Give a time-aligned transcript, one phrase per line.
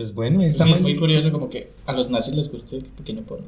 [0.00, 2.84] Pues bueno, está sí, es muy curioso como que a los nazis les guste el
[2.84, 3.44] pequeño pony.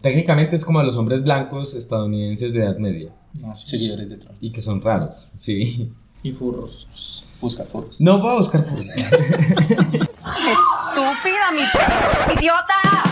[0.00, 3.12] Técnicamente es como a los hombres blancos estadounidenses de edad media.
[3.34, 3.70] Nazis.
[3.70, 4.38] Seguidores de Trump.
[4.40, 5.90] Y que son raros, sí.
[6.22, 7.24] Y furros.
[7.40, 8.00] Busca foros.
[8.00, 8.86] No voy a buscar furros.
[9.96, 11.62] ¡Estúpida, mi
[12.38, 13.07] idiota!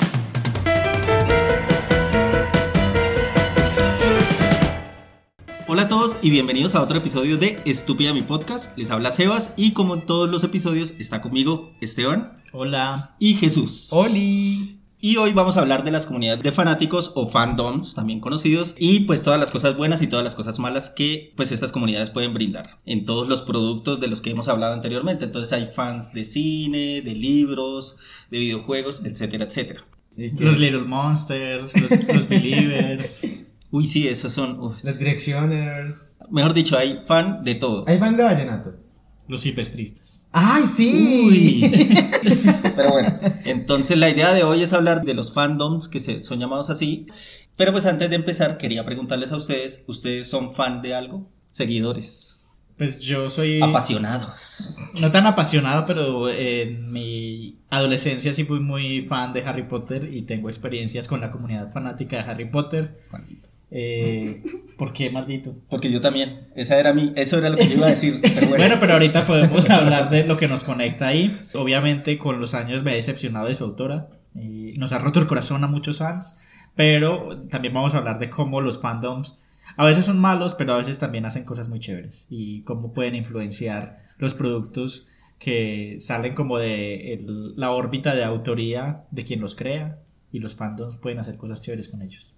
[5.68, 8.78] Hola a todos y bienvenidos a otro episodio de Estúpida mi podcast.
[8.78, 13.16] Les habla Sebas y como en todos los episodios está conmigo Esteban Hola.
[13.18, 13.88] y Jesús.
[13.90, 14.78] ¡Oli!
[15.00, 19.00] Y hoy vamos a hablar de las comunidades de fanáticos o fandoms, también conocidos, y
[19.00, 22.32] pues todas las cosas buenas y todas las cosas malas que pues estas comunidades pueden
[22.32, 25.24] brindar en todos los productos de los que hemos hablado anteriormente.
[25.24, 27.96] Entonces hay fans de cine, de libros,
[28.30, 29.84] de videojuegos, etcétera, etcétera.
[30.16, 33.26] Los Little Monsters, los, los Believers.
[33.70, 34.58] Uy, sí, esos son...
[34.60, 34.82] uf.
[34.84, 36.18] Los Directioners.
[36.30, 37.84] Mejor dicho, hay fan de todo.
[37.88, 38.74] ¿Hay fan de Vallenato?
[39.28, 40.24] Los silvestristas.
[40.32, 41.26] ¡Ay, sí!
[41.28, 42.04] Uy.
[42.76, 46.38] Pero bueno, entonces la idea de hoy es hablar de los fandoms que se, son
[46.38, 47.06] llamados así.
[47.56, 51.28] Pero pues antes de empezar, quería preguntarles a ustedes, ¿ustedes son fan de algo?
[51.50, 52.38] Seguidores,
[52.76, 54.74] Pues yo soy apasionados.
[55.00, 60.22] no tan apasionado, pero en mi adolescencia sí fui muy fan de Harry Potter y
[60.22, 63.00] tengo experiencias con la comunidad fanática de Harry Potter.
[63.10, 63.48] Maldito.
[63.78, 64.42] Eh,
[64.78, 65.54] ¿Por qué, maldito?
[65.68, 68.14] Porque yo también, esa era mi, eso era lo que yo iba a decir.
[68.22, 71.38] Pero bueno, Bueno, pero ahorita podemos hablar de lo que nos conecta ahí.
[71.52, 74.08] Obviamente con los años me he decepcionado de su autora.
[74.34, 76.38] y nos ha roto el corazón a muchos fans.
[76.74, 79.38] Pero también vamos a hablar de cómo los fandoms
[79.76, 82.26] a veces son malos, pero a veces también hacen cosas muy chéveres.
[82.30, 85.06] Y cómo pueden influenciar los productos
[85.38, 89.98] que salen como de el- la órbita de autoría de quien los crea.
[90.32, 92.32] Y los fandoms pueden hacer cosas chéveres con ellos.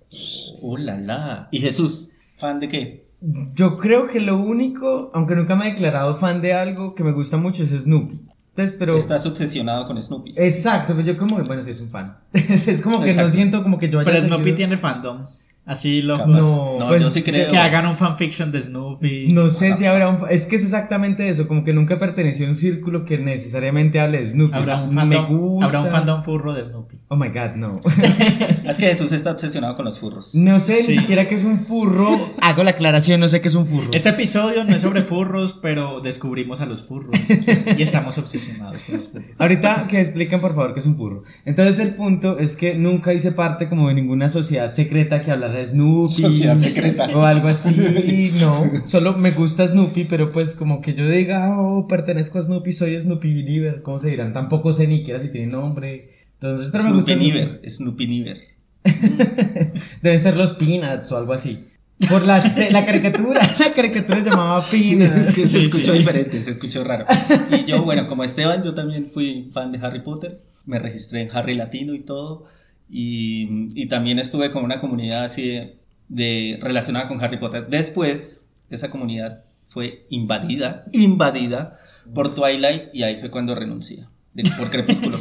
[0.62, 1.48] ¡Uh, la, la!
[1.50, 2.10] ¿Y Jesús?
[2.36, 3.08] ¿Fan de qué?
[3.54, 7.12] Yo creo que lo único, aunque nunca me he declarado fan de algo que me
[7.12, 8.22] gusta mucho es Snoopy.
[8.50, 8.96] Entonces, pero...
[8.96, 10.34] Estás obsesionado con Snoopy.
[10.36, 12.16] Exacto, pero yo como que, bueno, sí es un fan.
[12.32, 13.30] es como que no Exacto.
[13.32, 15.26] siento como que yo haya Pero Snoopy seguido- tiene fandom.
[15.68, 16.26] Así locos.
[16.26, 17.50] No, No, pues, yo sí que- creo.
[17.50, 19.32] Que hagan un fanfiction de Snoopy.
[19.32, 20.18] No sé si habrá un...
[20.30, 24.20] Es que es exactamente eso, como que nunca perteneció a un círculo que necesariamente hable
[24.20, 24.52] de Snoopy.
[24.52, 25.66] o Habrá sea, un, fandom, me gusta...
[25.66, 26.96] habrá un fandom furro de Snoopy.
[27.08, 27.80] Oh my god, no.
[28.68, 30.34] Es que Jesús está obsesionado con los furros.
[30.34, 30.92] No sé Sí.
[30.92, 32.30] ni siquiera que es un furro.
[32.40, 33.90] Hago la aclaración, no sé qué es un furro.
[33.92, 37.14] Este episodio no es sobre furros, pero descubrimos a los furros.
[37.76, 39.26] Y estamos obsesionados con los furros.
[39.38, 41.24] Ahorita que expliquen por favor qué es un furro.
[41.44, 45.54] Entonces el punto es que nunca hice parte como de ninguna sociedad secreta que hablara
[45.54, 46.12] de Snoopy.
[46.22, 47.08] Sociedad secreta.
[47.16, 48.64] O algo así, no.
[48.86, 52.98] Solo me gusta Snoopy, pero pues como que yo diga, oh, pertenezco a Snoopy, soy
[53.00, 54.32] Snoopy Believer, ¿cómo se dirán?
[54.32, 56.10] Tampoco sé ni siquiera si tiene nombre.
[56.34, 57.12] Entonces, pero me gusta.
[57.12, 57.40] Snoopy Snoopy.
[57.40, 57.70] Niver.
[57.70, 58.38] Snoopy Niver.
[60.02, 61.64] Deben ser los Peanuts o algo así.
[62.08, 62.38] Por la,
[62.70, 65.34] la caricatura, la caricatura se llamaba Peanuts.
[65.34, 65.98] que se Sí, escuchó sí.
[65.98, 67.04] diferente, se escuchó raro.
[67.50, 70.40] Y yo, bueno, como Esteban, yo también fui fan de Harry Potter.
[70.64, 72.44] Me registré en Harry Latino y todo.
[72.90, 75.76] Y, y también estuve con una comunidad así de,
[76.08, 77.66] de- relacionada con Harry Potter.
[77.68, 81.76] Después, esa comunidad fue invadida, invadida
[82.14, 84.06] por Twilight y ahí fue cuando renuncié.
[84.34, 85.18] de- por Crepúsculo.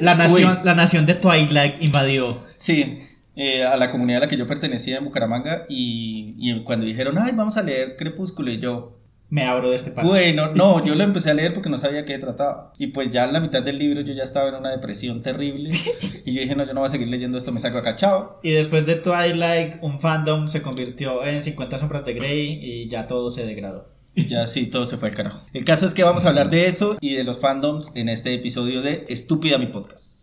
[0.00, 0.64] La nación, Uy.
[0.64, 2.38] la nación de Twilight invadió.
[2.56, 2.98] Sí,
[3.36, 7.16] eh, a la comunidad a la que yo pertenecía en Bucaramanga y, y cuando dijeron,
[7.18, 8.98] ay, vamos a leer Crepúsculo y yo,
[9.30, 10.08] Me abro de este parche.
[10.08, 12.72] Bueno, no, yo lo empecé a leer porque no sabía qué trataba.
[12.78, 15.70] Y pues ya en la mitad del libro yo ya estaba en una depresión terrible.
[16.26, 18.40] Y yo dije, no, yo no voy a seguir leyendo esto, me saco acá, chao.
[18.42, 23.06] Y después de Twilight, un fandom se convirtió en 50 sombras de Grey y ya
[23.06, 23.90] todo se degradó.
[24.14, 25.40] Y ya sí, todo se fue al carajo.
[25.52, 28.32] El caso es que vamos a hablar de eso y de los fandoms en este
[28.32, 30.13] episodio de Estúpida mi podcast.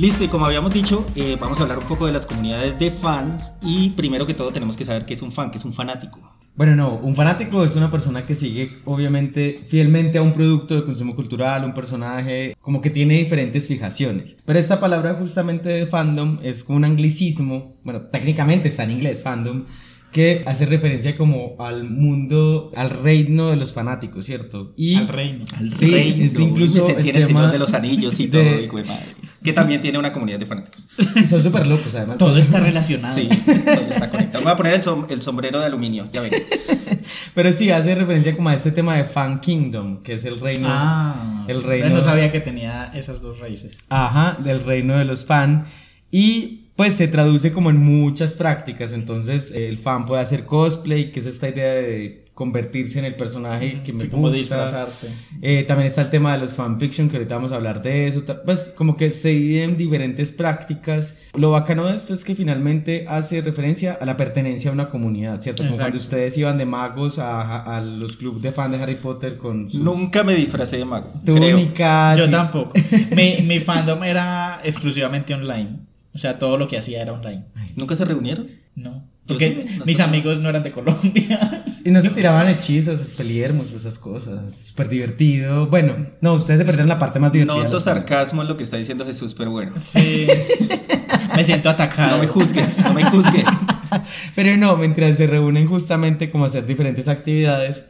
[0.00, 2.90] Listo, y como habíamos dicho, eh, vamos a hablar un poco de las comunidades de
[2.90, 5.74] fans y primero que todo tenemos que saber qué es un fan, qué es un
[5.74, 6.20] fanático.
[6.56, 10.86] Bueno, no, un fanático es una persona que sigue obviamente fielmente a un producto de
[10.86, 14.38] consumo cultural, un personaje, como que tiene diferentes fijaciones.
[14.46, 19.22] Pero esta palabra justamente de fandom es como un anglicismo, bueno, técnicamente está en inglés,
[19.22, 19.66] fandom,
[20.12, 24.72] que hace referencia como al mundo, al reino de los fanáticos, ¿cierto?
[24.76, 25.44] Y Al reino.
[25.56, 26.24] Al Sí, reino.
[26.24, 29.14] es incluso Se tiene el tema Señor de los Anillos y todo, hijo de madre.
[29.42, 30.86] Que también tiene una comunidad de fanáticos.
[31.28, 32.18] son súper locos además.
[32.18, 33.14] Todo está relacionado.
[33.14, 34.44] Sí, todo está conectado.
[34.44, 36.32] Voy a poner el, som- el sombrero de aluminio, ya ven.
[37.34, 40.66] Pero sí, hace referencia como a este tema de Fan Kingdom, que es el reino...
[40.70, 43.82] Ah, El reino- No sabía que tenía esas dos raíces.
[43.88, 45.64] Ajá, del reino de los fan.
[46.10, 48.94] Y pues se traduce como en muchas prácticas.
[48.94, 53.82] Entonces el fan puede hacer cosplay, que es esta idea de convertirse en el personaje
[53.84, 54.10] que me Sí, gusta.
[54.10, 55.08] como disfrazarse.
[55.42, 58.22] Eh, también está el tema de los fanfiction, que ahorita vamos a hablar de eso.
[58.46, 61.14] Pues como que se dividen diferentes prácticas.
[61.34, 65.42] Lo bacano de esto es que finalmente hace referencia a la pertenencia a una comunidad,
[65.42, 65.62] ¿cierto?
[65.64, 65.90] Como Exacto.
[65.90, 69.70] cuando ustedes iban de magos a, a los clubes de fan de Harry Potter con
[69.70, 71.12] sus Nunca me disfracé de mago.
[71.22, 71.36] creo.
[71.36, 72.16] túnicas.
[72.18, 72.72] Yo tampoco.
[73.14, 75.80] mi, mi fandom era exclusivamente online.
[76.12, 77.44] O sea, todo lo que hacía era online.
[77.76, 78.48] ¿Nunca se reunieron?
[78.74, 79.04] No.
[79.26, 81.64] Porque sí, no mis amigos no eran de Colombia.
[81.82, 84.66] Y no se tiraban hechizos, espeliermos, esas cosas.
[84.68, 85.66] Súper divertido.
[85.68, 87.64] Bueno, no, ustedes se perdieron la parte más divertida.
[87.64, 89.72] Noto sarcasmo en lo que está diciendo Jesús, pero bueno.
[89.78, 90.26] Sí.
[91.34, 92.16] Me siento atacado.
[92.16, 93.46] No me juzgues, no me juzgues.
[94.34, 97.86] Pero no, mientras se reúnen justamente como hacer diferentes actividades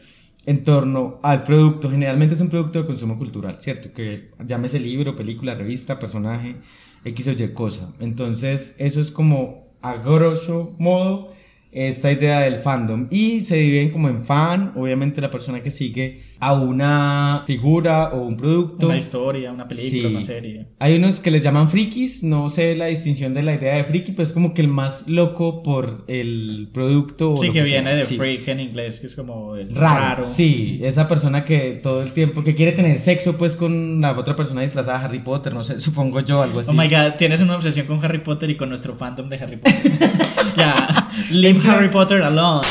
[0.46, 1.90] en torno al producto.
[1.90, 3.92] Generalmente es un producto de consumo cultural, ¿cierto?
[3.92, 6.56] Que llámese libro, película, revista, personaje,
[7.04, 7.92] X o Y cosa.
[8.00, 11.32] Entonces, eso es como a grosso modo
[11.72, 13.06] esta idea del fandom.
[13.10, 18.22] Y se dividen como en fan, obviamente la persona que sigue a una figura o
[18.22, 18.86] un producto.
[18.86, 20.06] Una historia, una película, Sí.
[20.06, 20.66] una serie.
[20.78, 24.12] Hay unos que les llaman frikis, no sé la distinción de la idea de friki,
[24.12, 27.36] pero es como que el más loco por el producto.
[27.36, 28.16] Sí, que sea, viene de sí.
[28.16, 30.24] freak en inglés, que es como el Raro, raro.
[30.24, 34.34] sí, esa persona que todo el tiempo, que quiere tener sexo pues con la otra
[34.36, 36.70] persona disfrazada de Harry Potter, no sé, supongo yo, algo así.
[36.70, 39.56] Oh my god, tienes una obsesión con Harry Potter y con nuestro fandom de Harry
[39.56, 39.80] Potter.
[40.56, 40.99] ya,
[41.30, 42.62] leave Harry Potter alone.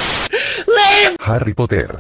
[1.20, 2.00] Harry Potter.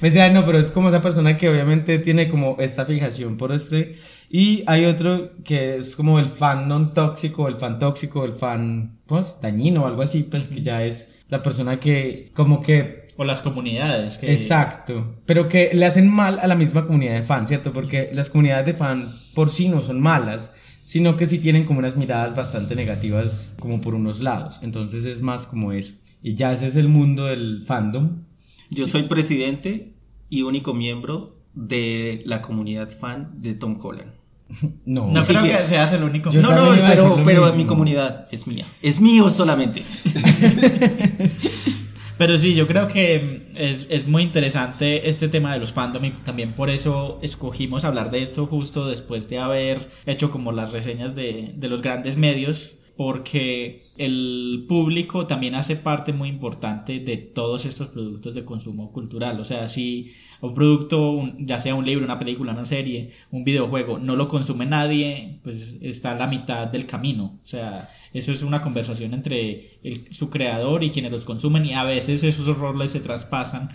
[0.00, 3.98] Mentira, no, pero es como esa persona que obviamente tiene como esta fijación por este.
[4.30, 8.98] Y hay otro que es como el fan non tóxico, el fan tóxico, el fan,
[9.06, 13.24] pues, dañino o algo así, pues que ya es la persona que como que O
[13.24, 14.16] las comunidades.
[14.16, 14.32] Que...
[14.32, 17.72] Exacto, pero que le hacen mal a la misma comunidad de fan, ¿cierto?
[17.72, 20.52] Porque las comunidades de fan por sí no son malas,
[20.88, 24.58] sino que sí tienen como unas miradas bastante negativas como por unos lados.
[24.62, 25.92] Entonces es más como eso.
[26.22, 28.22] Y ya ese es el mundo del fandom.
[28.70, 29.92] Yo soy presidente
[30.30, 34.12] y único miembro de la comunidad fan de Tom Holland.
[34.86, 36.30] No, No creo que- seas el único.
[36.30, 37.56] Yo no, no, pero, pero mismo.
[37.58, 38.64] mi comunidad es mía.
[38.80, 39.82] Es mío solamente.
[42.18, 46.10] Pero sí, yo creo que es, es muy interesante este tema de los fandom y
[46.10, 51.14] también por eso escogimos hablar de esto justo después de haber hecho como las reseñas
[51.14, 57.64] de, de los grandes medios, porque el público también hace parte muy importante de todos
[57.64, 59.38] estos productos de consumo cultural.
[59.38, 64.00] O sea, si un producto, ya sea un libro, una película, una serie, un videojuego,
[64.00, 67.38] no lo consume nadie, pues está a la mitad del camino.
[67.44, 69.78] O sea, eso es una conversación entre
[70.10, 73.68] su creador y quienes los consumen y a veces esos roles se traspasan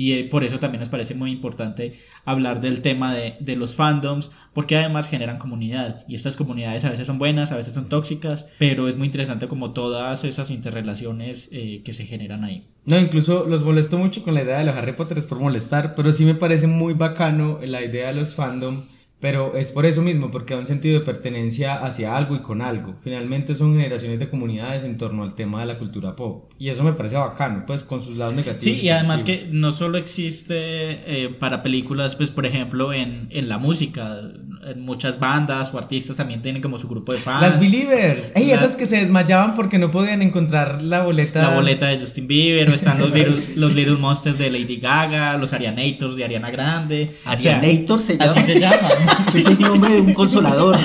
[0.00, 1.92] y eh, por eso también nos parece muy importante
[2.24, 6.90] hablar del tema de, de los fandoms porque además generan comunidad y estas comunidades a
[6.90, 11.50] veces son buenas, a veces son tóxicas, pero es muy interesante como todas esas interrelaciones
[11.52, 12.66] eh, que se generan ahí.
[12.86, 16.14] No, incluso los molesto mucho con la idea de los Harry Potter, por molestar, pero
[16.14, 18.86] sí me parece muy bacano la idea de los fandom,
[19.20, 22.62] pero es por eso mismo, porque da un sentido de pertenencia hacia algo y con
[22.62, 22.94] algo.
[23.04, 26.82] Finalmente son generaciones de comunidades en torno al tema de la cultura pop, y eso
[26.82, 28.62] me parece bacano, pues con sus lados negativos.
[28.78, 33.48] Sí, y además que no solo existe eh, para películas, pues por ejemplo en, en
[33.48, 34.20] la música,
[34.66, 37.40] en muchas bandas o artistas también tienen como su grupo de fans.
[37.42, 41.42] Las Believers, ey, La- esas que se desmayaban porque no podían encontrar la boleta.
[41.48, 45.36] La boleta de Justin Bieber, o están los little, los little Monsters de Lady Gaga,
[45.38, 47.10] los Arianators de Ariana Grande.
[47.26, 48.30] O sea, Arianator se llama.
[48.32, 48.80] así se llaman.
[49.28, 50.78] Ese es el nombre de un consolador.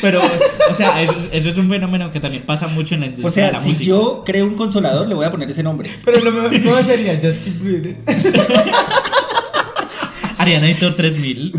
[0.00, 0.20] Pero,
[0.70, 3.28] o sea, eso, es- eso es un fenómeno que también pasa mucho en la industria
[3.28, 3.88] O sea, de la si música.
[3.88, 5.88] yo creo un consolador, le voy a poner ese nombre.
[6.04, 7.96] Pero lo mejor ¿cómo sería Just Keep Breathing.
[10.36, 11.52] Arianator 3000.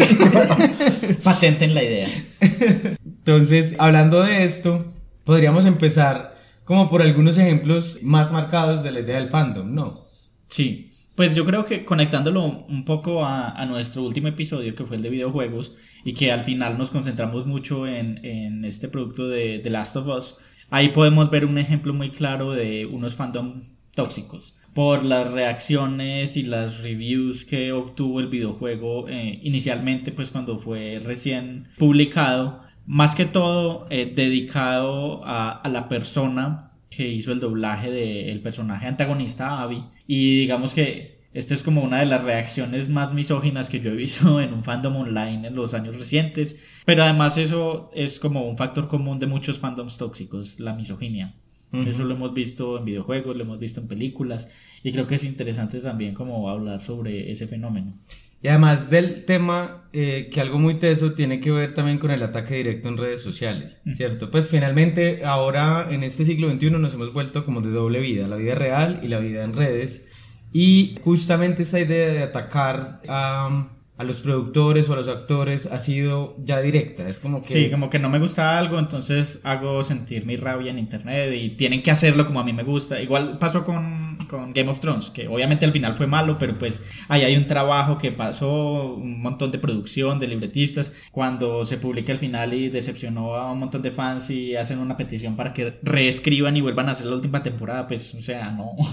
[1.24, 2.08] Patenten la idea.
[2.40, 9.16] Entonces, hablando de esto, podríamos empezar como por algunos ejemplos más marcados de la idea
[9.18, 10.06] del fandom, ¿no?
[10.50, 14.98] Sí, pues yo creo que conectándolo un poco a, a nuestro último episodio, que fue
[14.98, 19.60] el de videojuegos, y que al final nos concentramos mucho en, en este producto de
[19.60, 20.38] The Last of Us,
[20.70, 23.64] ahí podemos ver un ejemplo muy claro de unos fandom
[23.96, 24.56] tóxicos.
[24.74, 31.00] Por las reacciones y las reviews que obtuvo el videojuego eh, inicialmente, pues cuando fue
[31.02, 37.90] recién publicado, más que todo eh, dedicado a, a la persona que hizo el doblaje
[37.90, 43.14] del personaje antagonista Abby y digamos que esta es como una de las reacciones más
[43.14, 46.58] misóginas que yo he visto en un fandom online en los años recientes.
[46.86, 51.36] Pero además eso es como un factor común de muchos fandoms tóxicos la misoginia.
[51.74, 54.48] Eso lo hemos visto en videojuegos lo hemos visto en películas.
[54.82, 57.96] Y creo que es interesante también como hablar sobre ese fenómeno
[58.42, 62.22] Y además del tema, eh, que algo muy teso tiene que ver también con el
[62.22, 64.30] ataque directo en redes sociales, ¿cierto?
[64.30, 68.36] Pues finalmente ahora en este siglo XXI nos hemos vuelto como de doble vida, la
[68.36, 70.06] vida real y la vida en redes.
[70.54, 75.80] Y justamente esa idea de atacar a, a los productores o a los actores ha
[75.80, 77.08] sido ya directa.
[77.08, 77.48] Es como que...
[77.48, 81.52] Sí, como que no me gusta algo, entonces hago sentir mi rabia en internet y
[81.52, 83.02] tienen que hacerlo como a mí me gusta.
[83.02, 86.82] Igual pasó con, con Game of Thrones, que obviamente al final fue malo, pero pues
[87.08, 90.94] ahí hay un trabajo que pasó, un montón de producción, de libretistas.
[91.12, 94.98] Cuando se publica el final y decepcionó a un montón de fans y hacen una
[94.98, 98.72] petición para que reescriban y vuelvan a hacer la última temporada, pues o sea, no.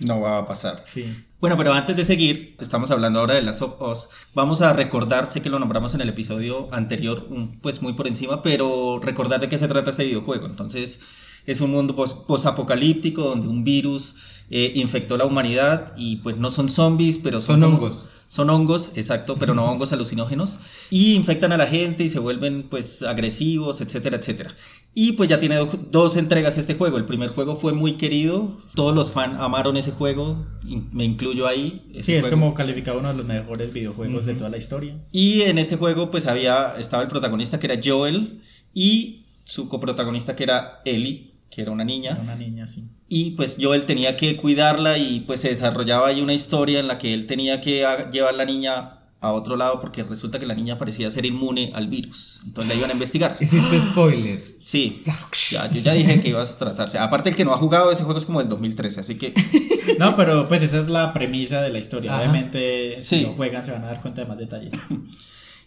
[0.00, 0.82] No va a pasar.
[0.84, 1.04] Sí.
[1.40, 4.08] Bueno, pero antes de seguir, estamos hablando ahora de Last of Us.
[4.34, 7.28] Vamos a recordar, sé que lo nombramos en el episodio anterior,
[7.60, 10.46] pues muy por encima, pero recordar de qué se trata este videojuego.
[10.46, 10.98] Entonces,
[11.46, 14.16] es un mundo pos- posapocalíptico donde un virus
[14.52, 18.08] eh, infectó la humanidad y pues no son zombies, pero son, Son como- hongos.
[18.28, 20.58] Son hongos, exacto, pero no hongos alucinógenos.
[20.88, 24.54] Y infectan a la gente y se vuelven pues agresivos, etcétera, etcétera.
[24.94, 26.96] Y pues ya tiene do- dos entregas este juego.
[26.96, 28.56] El primer juego fue muy querido.
[28.74, 30.46] Todos los fans amaron ese juego.
[30.64, 31.82] me incluyo ahí.
[32.00, 32.30] Sí, es juego.
[32.40, 34.96] como calificado uno de los mejores videojuegos de toda la historia.
[35.12, 38.40] Y en ese juego pues había, estaba el protagonista que era Joel
[38.72, 42.12] y su coprotagonista que era Ellie, que era una niña.
[42.12, 42.84] Era una niña, sí.
[43.08, 46.96] Y pues Joel tenía que cuidarla y pues se desarrollaba ahí una historia en la
[46.98, 50.54] que él tenía que a- llevar la niña a otro lado porque resulta que la
[50.54, 52.40] niña parecía ser inmune al virus.
[52.44, 53.36] Entonces la iban a investigar.
[53.38, 54.56] Hiciste spoiler.
[54.58, 55.02] Sí,
[55.50, 56.98] ya, yo ya dije que iba a tratarse.
[56.98, 59.32] Aparte el que no ha jugado ese juego es como del 2013, así que
[59.98, 62.12] No, pero pues esa es la premisa de la historia.
[62.14, 62.22] Ajá.
[62.22, 63.22] Obviamente, si Sí.
[63.24, 64.72] lo juegan se van a dar cuenta de más detalles.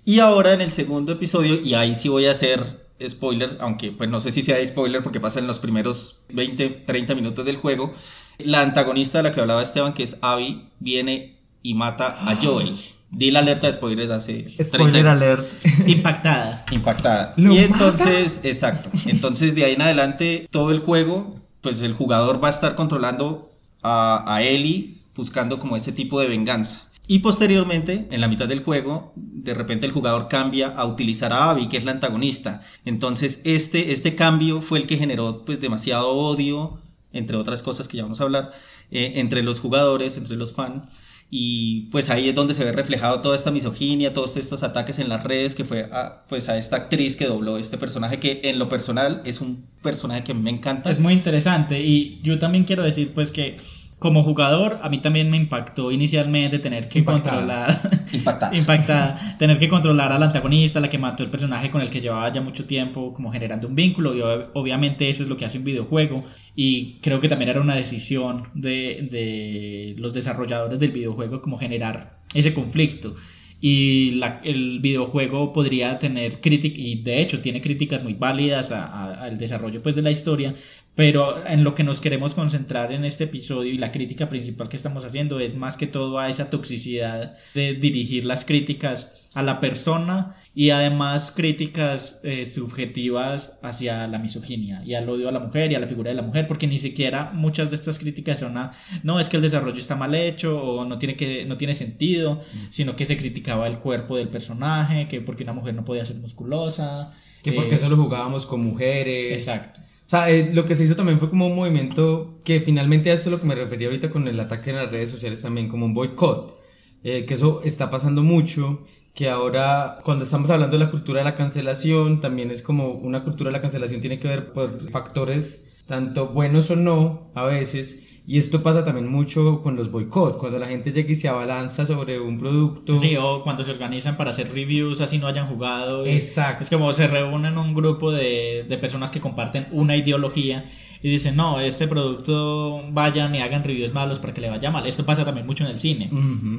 [0.08, 4.10] Y ahora en el segundo episodio, y ahí sí voy a hacer spoiler, aunque pues
[4.10, 7.94] no sé si sea spoiler porque pasa en los primeros 20, 30 minutos del juego,
[8.38, 12.78] la antagonista de la que hablaba Esteban, que es Abby, viene y mata a Joel.
[13.12, 15.66] Di la alerta de spoilers hace Spoiler 30 alert.
[15.88, 16.66] Impactada.
[16.72, 17.34] impactada.
[17.38, 18.90] ¿Lo y entonces, exacto.
[19.06, 23.52] Entonces de ahí en adelante todo el juego, pues el jugador va a estar controlando
[23.84, 26.85] a, a Ellie, buscando como ese tipo de venganza.
[27.08, 31.52] Y posteriormente, en la mitad del juego, de repente el jugador cambia a utilizar a
[31.52, 32.64] Abby, que es la antagonista.
[32.84, 36.82] Entonces este, este cambio fue el que generó pues demasiado odio,
[37.14, 38.52] entre otras cosas que ya vamos a hablar,
[38.92, 40.88] eh, entre los jugadores, entre los fans.
[41.30, 45.10] Y pues ahí es donde se ve reflejado toda esta misoginia, todos estos ataques en
[45.10, 48.60] las redes que fue a, pues a esta actriz que dobló este personaje que en
[48.60, 50.90] lo personal es un personaje que me encanta.
[50.90, 53.58] Es muy interesante y yo también quiero decir pues que
[53.98, 57.38] como jugador a mí también me impactó inicialmente tener que Impactada.
[57.38, 58.56] controlar impactada.
[58.56, 62.32] impactada tener que controlar al antagonista la que mató el personaje con el que llevaba
[62.32, 65.58] ya mucho tiempo como generando un vínculo y ob- obviamente eso es lo que hace
[65.60, 66.25] un videojuego
[66.56, 72.20] y creo que también era una decisión de, de los desarrolladores del videojuego como generar
[72.34, 73.16] ese conflicto
[73.62, 79.38] y la- el videojuego podría tener críticas y de hecho tiene críticas muy válidas al
[79.38, 80.54] desarrollo pues de la historia
[80.96, 84.78] pero en lo que nos queremos concentrar en este episodio y la crítica principal que
[84.78, 89.60] estamos haciendo es más que todo a esa toxicidad de dirigir las críticas a la
[89.60, 95.70] persona y además críticas eh, subjetivas hacia la misoginia y al odio a la mujer
[95.70, 98.58] y a la figura de la mujer porque ni siquiera muchas de estas críticas son
[98.58, 98.72] a
[99.04, 102.40] no es que el desarrollo está mal hecho o no tiene que no tiene sentido
[102.70, 106.16] sino que se criticaba el cuerpo del personaje que porque una mujer no podía ser
[106.16, 107.12] musculosa
[107.44, 109.34] Que porque eh, solo jugábamos con mujeres.
[109.34, 113.10] exacto O sea, eh, lo que se hizo también fue como un movimiento que finalmente
[113.10, 115.42] a esto es lo que me refería ahorita con el ataque en las redes sociales
[115.42, 116.60] también, como un boicot.
[117.04, 118.84] Eh, que eso está pasando mucho,
[119.14, 123.24] que ahora cuando estamos hablando de la cultura de la cancelación, también es como una
[123.24, 127.98] cultura de la cancelación tiene que ver por factores tanto buenos o no a veces.
[128.27, 131.86] Y esto pasa también mucho con los boicots, cuando la gente llega y se abalanza
[131.86, 132.98] sobre un producto.
[132.98, 136.05] Sí, o cuando se organizan para hacer reviews así no hayan jugado.
[136.05, 136.63] Es, Exacto.
[136.63, 140.65] es como se reúnen un grupo de, de personas que comparten una ideología
[141.05, 144.88] y dicen, no, este producto vayan y hagan reviews malos para que le vaya mal.
[144.88, 146.10] Esto pasa también mucho en el cine.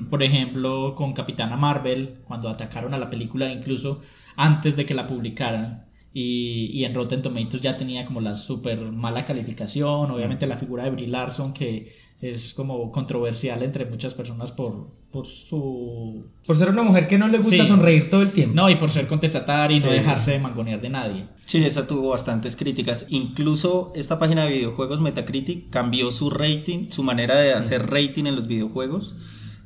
[0.08, 4.02] Por ejemplo, con Capitana Marvel, cuando atacaron a la película incluso
[4.36, 5.85] antes de que la publicaran.
[6.18, 10.10] Y, y en Rotten Tomatoes ya tenía como la super mala calificación.
[10.10, 11.92] Obviamente la figura de Brie Larson, que
[12.22, 16.24] es como controversial entre muchas personas por, por su...
[16.46, 17.68] Por ser una mujer que no le gusta Sí.
[17.68, 18.54] sonreír todo el tiempo.
[18.54, 21.26] No, y por ser contestataria y no dejarse de mangonear de nadie.
[21.44, 23.04] Sí, esa tuvo bastantes críticas.
[23.10, 28.36] Incluso esta página de videojuegos Metacritic cambió su rating, su manera de hacer rating en
[28.36, 29.16] los videojuegos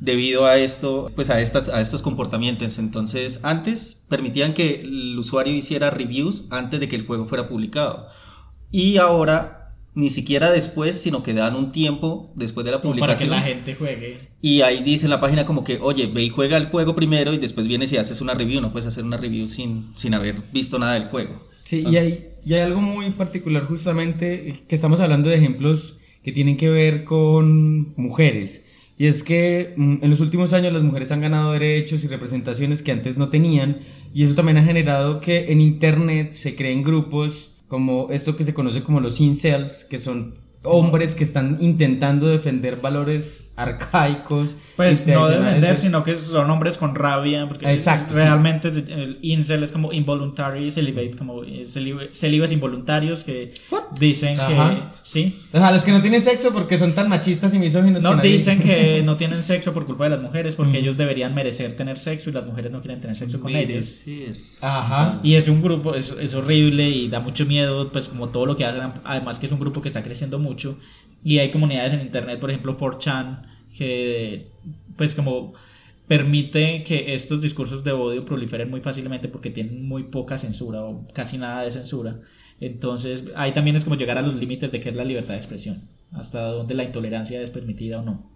[0.01, 2.79] debido a esto, pues a estas a estos comportamientos.
[2.79, 8.09] Entonces, antes permitían que el usuario hiciera reviews antes de que el juego fuera publicado.
[8.73, 9.57] Y ahora
[9.95, 13.31] ni siquiera después, sino que dan un tiempo después de la Como para que publicación.
[13.31, 14.31] la gente juegue.
[14.41, 17.35] Y ahí dice en la página como que, oye, ve y juega el juego primero
[17.35, 18.61] y después vienes y haces una review.
[18.61, 21.49] No puedes hacer una review sin, sin haber visto nada del juego.
[21.65, 26.33] Sí, y hay, y hay algo muy particular justamente que estamos hablando de ejemplos que
[26.33, 28.65] tienen que ver con mujeres.
[29.01, 32.83] Y es que mm, en los últimos años las mujeres han ganado derechos y representaciones
[32.83, 33.79] que antes no tenían.
[34.13, 38.53] Y eso también ha generado que en Internet se creen grupos como esto que se
[38.53, 44.57] conoce como los incels, que son hombres que están intentando defender valores arcaicos.
[44.77, 47.47] Pues no de vender, de- sino que son hombres con rabia.
[47.47, 53.53] Porque Exacto, realmente el incel es como involuntary celibate, como celibe- celibes involuntarios que
[53.99, 54.83] dicen que.
[55.03, 55.41] Sí.
[55.53, 58.03] O sea, los que no tienen sexo porque son tan machistas y misóginos.
[58.03, 60.83] No que nadie- dicen que no tienen sexo por culpa de las mujeres porque Mm.
[60.83, 64.05] ellos deberían merecer tener sexo y las mujeres no quieren tener sexo con ellos.
[64.61, 65.21] Ajá.
[65.23, 68.57] Y es un grupo, es, es horrible y da mucho miedo, pues como todo lo
[68.57, 70.77] que hacen, además que es un grupo que está creciendo mucho
[71.23, 73.43] y hay comunidades en internet, por ejemplo 4chan,
[73.77, 74.49] que
[74.97, 75.55] pues como
[76.07, 81.07] permite que estos discursos de odio proliferen muy fácilmente porque tienen muy poca censura o
[81.15, 82.19] casi nada de censura.
[82.61, 85.39] Entonces ahí también es como llegar a los límites de qué es la libertad de
[85.39, 88.31] expresión, hasta dónde la intolerancia es permitida o no.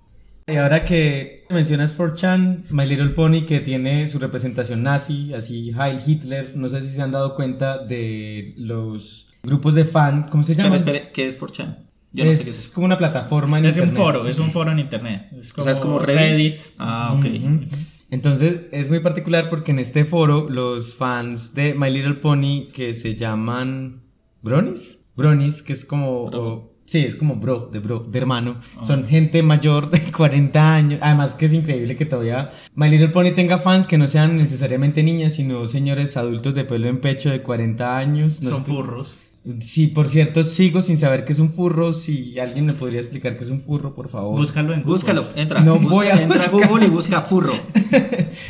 [0.47, 6.01] Y ahora que mencionas 4chan, My Little Pony, que tiene su representación nazi, así Heil
[6.07, 10.55] Hitler, no sé si se han dado cuenta de los grupos de fan, ¿cómo se
[10.55, 10.79] llama?
[11.13, 11.84] ¿qué es 4chan?
[12.15, 14.03] Yo no es sé qué es como una plataforma en Es un internet.
[14.05, 15.27] foro, es un foro en internet.
[15.39, 16.19] Es O como, sea, es como Reddit.
[16.21, 16.61] Reddit.
[16.79, 17.27] Ah, ok.
[18.11, 22.95] Entonces es muy particular porque en este foro los fans de My Little Pony que
[22.95, 24.03] se llaman
[24.43, 26.27] Bronis, Bronis, que es como...
[26.31, 26.41] Bro.
[26.43, 28.57] o- sí, es como bro, de bro, de hermano.
[28.77, 28.85] Ah.
[28.87, 31.01] Son gente mayor de 40 años.
[31.03, 35.03] Además que es increíble que todavía My Little Pony tenga fans que no sean necesariamente
[35.03, 38.41] niñas, sino señores adultos de pelo en pecho de 40 años.
[38.43, 39.19] No Son furros.
[39.61, 41.93] Sí, por cierto, sigo sin saber qué es un furro.
[41.93, 44.39] Si alguien me podría explicar qué es un furro, por favor.
[44.39, 44.93] Búscalo en Google.
[44.95, 45.61] Búscalo, entra.
[45.61, 46.69] No busca- voy a entra a buscar.
[46.71, 47.53] Google y busca furro.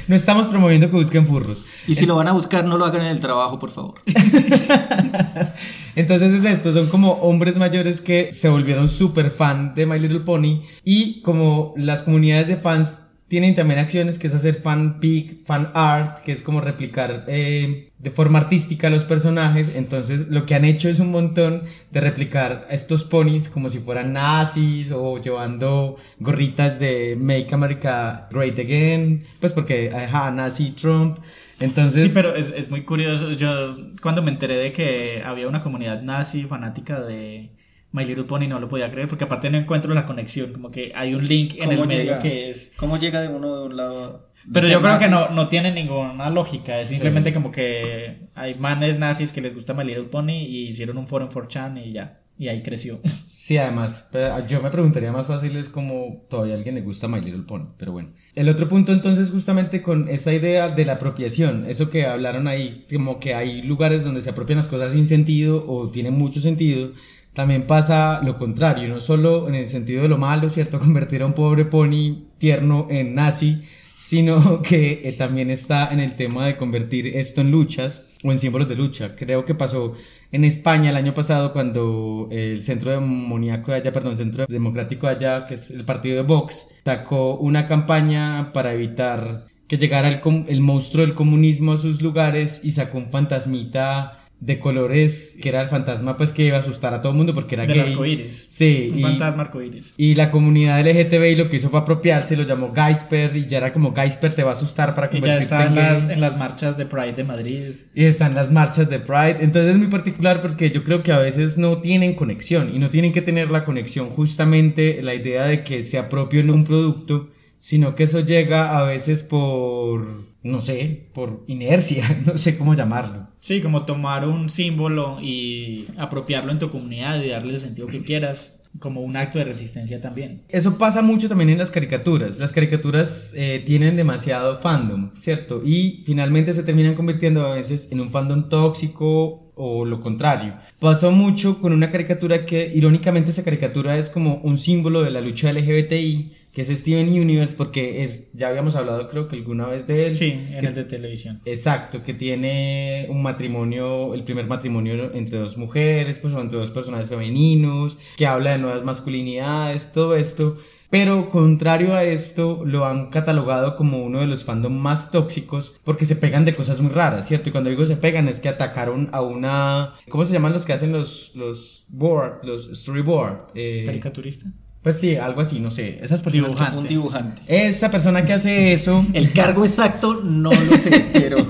[0.09, 1.63] No estamos promoviendo que busquen furros.
[1.87, 3.95] Y si lo van a buscar, no lo hagan en el trabajo, por favor.
[5.97, 10.21] Entonces es esto, son como hombres mayores que se volvieron súper fan de My Little
[10.21, 12.95] Pony y como las comunidades de fans
[13.35, 17.91] tienen también acciones que es hacer fan pic, fan art, que es como replicar eh,
[17.99, 22.68] de forma artística los personajes, entonces lo que han hecho es un montón de replicar
[22.70, 29.25] a estos ponis como si fueran nazis o llevando gorritas de Make America Great Again,
[29.40, 31.18] pues porque, ajá, nazi Trump,
[31.59, 32.03] entonces...
[32.03, 33.33] Sí, pero es, es muy curioso.
[33.33, 37.51] Yo cuando me enteré de que había una comunidad nazi fanática de
[37.94, 40.90] My Little Pony no lo podía creer porque aparte no encuentro la conexión, como que
[40.96, 42.72] hay un link en el ¿Cómo medio que es...
[42.76, 44.30] ¿Cómo llega de uno de un lado?
[44.44, 45.04] de Pero yo creo nazi?
[45.04, 49.54] que no, no tiene ninguna lógica, es simplemente como que hay manes nazis que les
[49.54, 52.98] gusta My Little Pony y hicieron un foro en 4chan y ya, y ahí creció.
[53.44, 57.09] Sí, además, pero yo me preguntaría más fácil es como todavía a alguien le gusta
[57.09, 58.09] My Little Pony, pero bueno.
[58.35, 62.87] El otro punto entonces justamente con esta idea de la apropiación, eso que hablaron ahí,
[62.90, 66.92] como que hay lugares donde se apropian las cosas sin sentido o tienen mucho sentido,
[67.35, 70.79] también pasa lo contrario, no solo en el sentido de lo malo, ¿cierto?
[70.81, 73.62] Convertir a un pobre pony tierno en nazi,
[73.99, 78.38] sino que eh, también está en el tema de convertir esto en luchas o en
[78.38, 79.16] símbolos de lucha.
[79.16, 79.94] Creo que pasó
[80.31, 85.14] en España el año pasado cuando el Centro Demoníaco de allá, perdón, Centro Democrático de
[85.14, 90.20] allá, que es el partido de Vox, sacó una campaña para evitar que llegara el,
[90.49, 95.62] el monstruo del comunismo a sus lugares y sacó un fantasmita de colores que era
[95.62, 97.92] el fantasma pues que iba a asustar a todo el mundo porque era Del gay.
[97.92, 98.47] arco iris.
[98.51, 99.94] Sí, Un y- fantasma arcoíris.
[99.97, 103.73] y la comunidad LGTBI lo que hizo fue apropiarse, lo llamó Gaisper y ya era
[103.73, 106.37] como Gaisper te va a asustar para Y ya convertirte está en las, en las
[106.37, 107.62] marchas de Pride de Madrid.
[107.94, 109.38] Y están las marchas de Pride.
[109.40, 112.90] Entonces es muy particular porque yo creo que a veces no tienen conexión y no
[112.90, 117.95] tienen que tener la conexión justamente la idea de que se apropien un producto, sino
[117.95, 123.29] que eso llega a veces por, no sé, por inercia, no sé cómo llamarlo.
[123.40, 128.03] Sí, como tomar un símbolo y apropiarlo en tu comunidad y darle el sentido que
[128.03, 130.43] quieras, como un acto de resistencia también.
[130.49, 132.38] Eso pasa mucho también en las caricaturas.
[132.38, 135.62] Las caricaturas eh, tienen demasiado fandom, ¿cierto?
[135.64, 140.57] Y finalmente se terminan convirtiendo a veces en un fandom tóxico o lo contrario.
[140.81, 145.21] Pasó mucho con una caricatura que irónicamente esa caricatura es como un símbolo de la
[145.21, 149.87] lucha LGBTI, que es Steven Universe, porque es, ya habíamos hablado creo que alguna vez
[149.87, 150.17] de él.
[150.17, 151.40] Sí, en que- el de televisión.
[151.45, 156.71] Exacto, que tiene un matrimonio, el primer matrimonio entre dos mujeres, pues o entre dos
[156.71, 160.57] personajes femeninos, que habla de nuevas masculinidades, todo esto.
[160.90, 166.07] Pero contrario a esto, lo han catalogado como uno de los fandom más tóxicos porque
[166.07, 167.49] se pegan de cosas muy raras, ¿cierto?
[167.49, 169.95] Y cuando digo se pegan es que atacaron a una...
[170.09, 173.49] ¿Cómo se llaman los que hacen los, los board, los storyboard?
[173.57, 174.53] Eh, ¿Caricaturista?
[174.85, 175.99] Pues sí, algo así, no sé.
[176.03, 176.55] Esas personas...
[176.55, 176.77] que-.
[176.77, 177.42] Un dibujante.
[177.49, 179.05] esa persona que hace eso...
[179.14, 181.38] El cargo exacto no lo sé, pero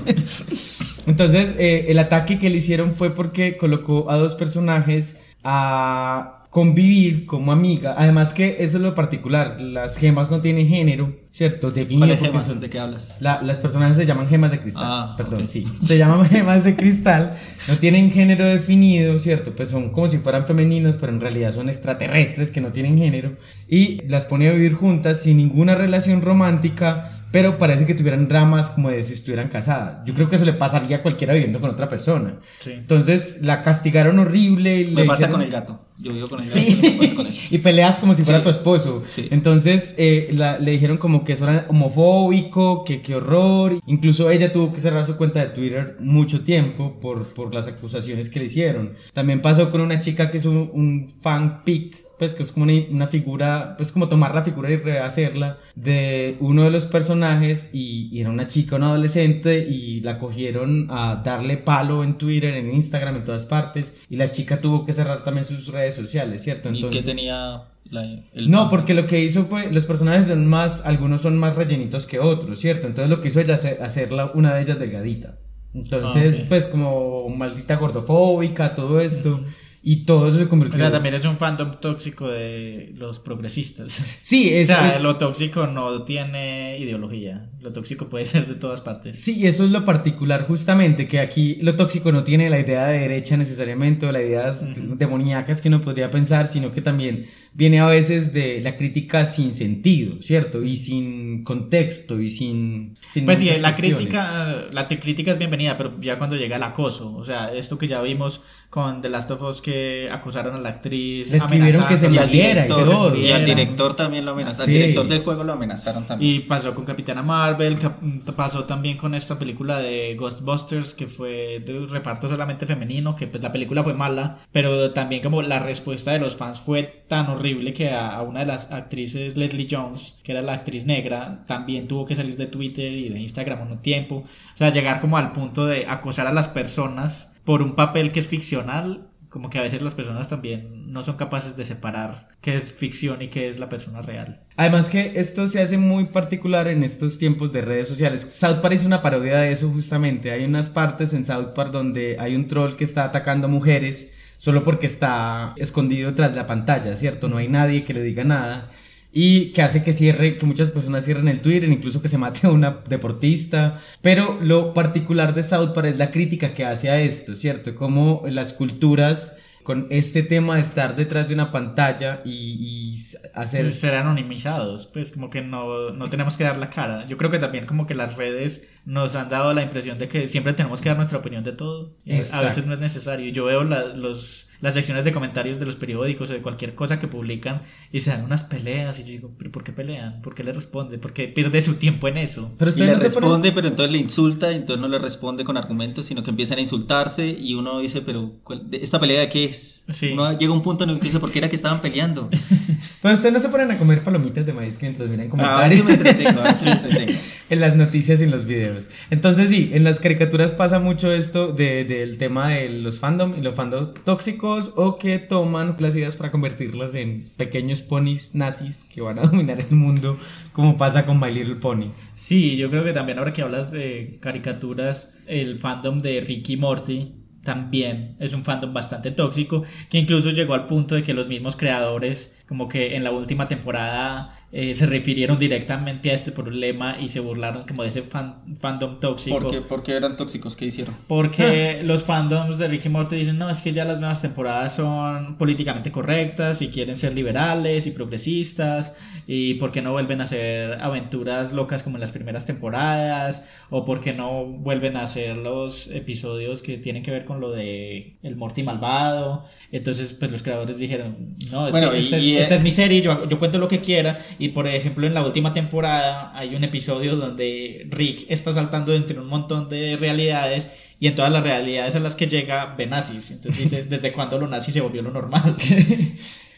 [1.05, 7.25] Entonces, eh, el ataque que le hicieron fue porque colocó a dos personajes a convivir
[7.25, 7.95] como amiga.
[7.97, 11.69] Además que eso es lo particular, las gemas no tienen género, ¿cierto?
[11.69, 12.45] Definido ¿cuáles porque gemas?
[12.45, 13.13] son- ¿De qué hablas?
[13.19, 14.83] la- las personajes se llaman gemas de cristal.
[14.87, 15.49] Ah, Perdón, ok.
[15.49, 15.67] sí.
[15.83, 17.35] Se llaman gemas de cristal.
[17.67, 19.53] No tienen género definido, ¿cierto?
[19.53, 23.33] Pues son como si fueran femeninas, pero en realidad son extraterrestres que no tienen género.
[23.67, 27.14] Y las pone a vivir juntas sin ninguna relación romántica.
[27.35, 30.05] Pero parece que tuvieran dramas como de si estuvieran casadas.
[30.05, 32.39] Yo creo que eso le pasaría a cualquiera viviendo con otra persona.
[32.59, 32.71] Sí.
[32.71, 34.79] Entonces la castigaron horrible.
[34.81, 35.81] y le pasa hicieron- con el gato.
[35.97, 36.59] Yo vivo con el gato.
[36.59, 36.95] Sí.
[36.99, 37.33] pasa con él.
[37.51, 38.43] y peleas como si fuera Sí.
[38.45, 39.03] tu esposo.
[39.07, 39.27] Sí.
[39.31, 43.79] Entonces eh, la- le dijeron como que eso era homofóbico, que qué horror.
[43.85, 48.29] Incluso ella tuvo que cerrar su cuenta de Twitter mucho tiempo por, por las acusaciones
[48.29, 48.93] que le hicieron.
[49.13, 52.04] También pasó con una chica que es un, un fan pic.
[52.17, 56.37] Pues que es como una, una figura, pues como tomar la figura y rehacerla de
[56.39, 61.21] uno de los personajes y, y era una chica, una adolescente y la cogieron a
[61.25, 65.23] darle palo en Twitter, en Instagram, en todas partes y la chica tuvo que cerrar
[65.23, 66.69] también sus redes sociales, ¿cierto?
[66.71, 70.85] ¿Y qué tenía la- el No, porque lo que hizo fue, los personajes son más,
[70.85, 72.87] algunos son más rellenitos que otros, ¿cierto?
[72.87, 75.37] Entonces lo que hizo ella hacer hacerla una de ellas delgadita.
[75.73, 79.41] Entonces, Ah, pues como maldita gordofóbica, todo esto.
[79.87, 84.03] Y todo eso se O convirtió sea, también es un fandom tóxico de los progresistas.
[84.21, 87.49] Sí, O es, sea, es- lo tóxico no tiene ideología.
[87.61, 89.19] Lo tóxico puede ser de todas partes.
[89.19, 92.99] Sí, eso es lo particular justamente, que aquí lo tóxico no tiene la idea de
[92.99, 94.95] derecha necesariamente o las ideas Ujú.
[94.97, 99.53] demoníacas que uno podría pensar, sino que también viene a veces de la crítica sin
[99.53, 100.63] sentido, ¿cierto?
[100.63, 102.97] Y sin contexto y sin...
[103.09, 103.95] sin Pues sí, la cuestiones.
[103.97, 107.87] crítica, la crítica es bienvenida, pero ya cuando llega el acoso, o sea, esto que
[107.87, 109.74] ya vimos con The Last of Us que
[110.11, 113.15] acusaron a la actriz, Le escribieron que se muriera y todo.
[113.15, 114.65] y al director también lo amenazaron.
[114.67, 114.75] Sí.
[114.75, 116.35] Al director del juego lo amenazaron también.
[116.35, 117.99] Y pasó con Capitana Marvel, cap-
[118.35, 123.27] pasó también con esta película de Ghostbusters que fue de un reparto solamente femenino, que
[123.27, 127.27] pues la película fue mala, pero también como la respuesta de los fans fue tan
[127.29, 131.43] horrible que a, a una de las actrices, Leslie Jones, que era la actriz negra,
[131.47, 134.15] también tuvo que salir de Twitter y de Instagram un tiempo.
[134.25, 138.19] O sea, llegar como al punto de acosar a las personas por un papel que
[138.19, 139.07] es ficcional.
[139.35, 143.21] Como que a veces las personas también no son capaces de separar qué es ficción
[143.21, 144.39] y qué es la persona real.
[144.55, 148.25] Además que esto se hace muy particular en estos tiempos de redes sociales.
[148.29, 150.31] South Park es una parodia de eso justamente.
[150.31, 154.09] Hay unas partes en South Park donde hay un troll que está atacando a mujeres
[154.37, 157.27] solo porque está escondido tras la pantalla, ¿cierto?
[157.27, 158.71] No hay nadie que le diga nada.
[159.17, 162.45] Y que hace que cierre, que muchas personas cierren el Twitter, incluso que se mate
[162.45, 163.79] a una deportista.
[164.01, 167.73] Pero lo particular de South Park es la crítica que hace a esto, ¿cierto?
[167.75, 173.73] Como las culturas con este tema de estar detrás de una pantalla y, y hacer...
[173.73, 177.05] ser anonimizados, pues como que no, no tenemos que dar la cara.
[177.07, 180.27] Yo creo que también como que las redes nos han dado la impresión de que
[180.27, 181.95] siempre tenemos que dar nuestra opinión de todo.
[182.05, 182.45] Y A Exacto.
[182.47, 183.31] veces no es necesario.
[183.31, 186.99] Yo veo la- los, las secciones de comentarios de los periódicos o de cualquier cosa
[186.99, 190.21] que publican y se dan unas peleas y yo digo, ¿pero por qué pelean?
[190.21, 190.97] ¿Por qué le responde?
[190.97, 192.53] ¿Por qué pierde su tiempo en eso?
[192.57, 195.43] Pero Y ustedes le no responde, pero entonces le insulta, y entonces no le responde
[195.43, 199.21] con argumentos, sino que empiezan a insultarse y uno dice, pero ¿cuál- de- ¿esta pelea
[199.21, 199.83] de qué es?
[199.89, 200.11] Sí.
[200.13, 202.29] Uno llega a un punto en el que dice, ¿por qué era que estaban peleando?
[203.01, 205.85] Pero ustedes no se ponen a comer palomitas de maíz mientras miran Ah, comentarios si
[205.85, 207.19] me entretengo, si me entretengo.
[207.49, 208.89] En las noticias y en los videos.
[209.11, 213.41] Entonces sí, en las caricaturas pasa mucho esto de- del tema de los fandom y
[213.41, 219.01] los fandom tóxicos o que toman las ideas para convertirlas en pequeños ponis nazis que
[219.01, 220.17] van a dominar el mundo
[220.53, 221.91] como pasa con My Little Pony.
[222.15, 227.13] Sí, yo creo que también ahora que hablas de caricaturas, el fandom de Ricky Morty
[227.43, 231.55] también es un fandom bastante tóxico, que incluso llegó al punto de que los mismos
[231.55, 237.09] creadores, como que en la última temporada, eh, se refirieron directamente a este problema y
[237.09, 239.37] se burlaron como de ese fan- fandom tóxico.
[239.37, 240.55] ¿Por qué, por qué eran tóxicos?
[240.55, 240.95] ¿Qué hicieron?
[241.07, 245.37] Porque los fandoms de Ricky Morty dicen, no, es que ya las nuevas temporadas son
[245.37, 248.95] políticamente correctas y quieren ser liberales y progresistas
[249.27, 253.83] y por qué no vuelven a hacer aventuras locas como en las primeras temporadas o
[253.83, 258.15] por qué no vuelven a hacer los episodios que tienen que ver con lo de
[258.23, 259.45] el Morty malvado.
[259.71, 262.71] Entonces, pues los creadores dijeron, no, es Bueno, que y- esta, es, y- es mi
[262.71, 266.31] serie, yo, yo cuento lo que quiera y Y por ejemplo, en la última temporada
[266.35, 270.67] hay un episodio donde Rick está saltando entre un montón de realidades
[270.99, 273.31] y en todas las realidades a las que llega ve nazis.
[273.31, 275.55] Entonces dice, ¿desde cuándo lo nazi se volvió lo normal?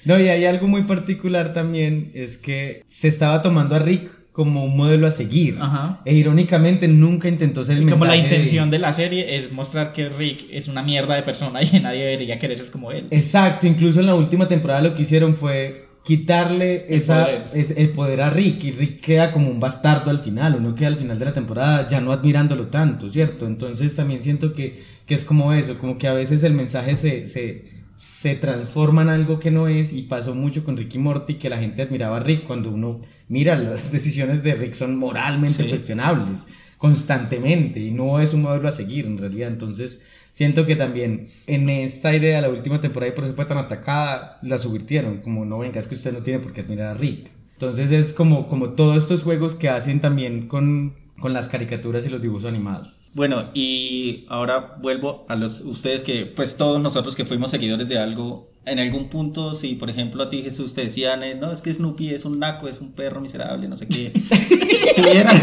[0.05, 4.63] No, y hay algo muy particular también, es que se estaba tomando a Rick como
[4.63, 5.57] un modelo a seguir.
[5.59, 5.99] Ajá.
[6.05, 9.51] E irónicamente nunca intentó ser el Como la mensaje de- intención de la serie es
[9.51, 13.07] mostrar que Rick es una mierda de persona y nadie debería querer ser como él.
[13.11, 17.43] Exacto, incluso en la última temporada lo que hicieron fue quitarle El esa, poder.
[17.53, 20.87] es- el poder a Rick y Rick queda como un bastardo al final, uno queda
[20.87, 23.45] al final de la temporada ya no admirándolo tanto, ¿cierto?
[23.45, 27.25] Entonces también siento que, que es como eso, como que a veces el mensaje se,
[27.25, 27.65] se,
[27.97, 31.49] se transforma en algo que no es y pasó mucho con Rick y Morty que
[31.49, 35.69] la gente admiraba a Rick cuando uno mira las decisiones de Rick son moralmente Sí.
[35.69, 36.45] cuestionables
[36.77, 39.49] constantemente y no es un modelo a seguir en realidad.
[39.49, 40.01] Entonces,
[40.37, 44.37] siento que también en esta idea, la última temporada y por eso fue tan atacada,
[44.43, 47.31] la subvirtieron, como no venga, es que usted no tiene por qué admirar a Rick.
[47.53, 52.09] Entonces es como, como todos estos juegos que hacen también con, con las caricaturas y
[52.09, 52.97] los dibujos animados.
[53.13, 57.97] Bueno, y ahora vuelvo a los ustedes que, pues todos nosotros que fuimos seguidores de
[57.97, 61.61] algo, en algún punto, si por ejemplo a ti Jesús te decían, eh, no, es
[61.61, 64.11] que Snoopy es un naco, es un perro miserable, no sé qué,
[64.95, 65.39] tuvieran-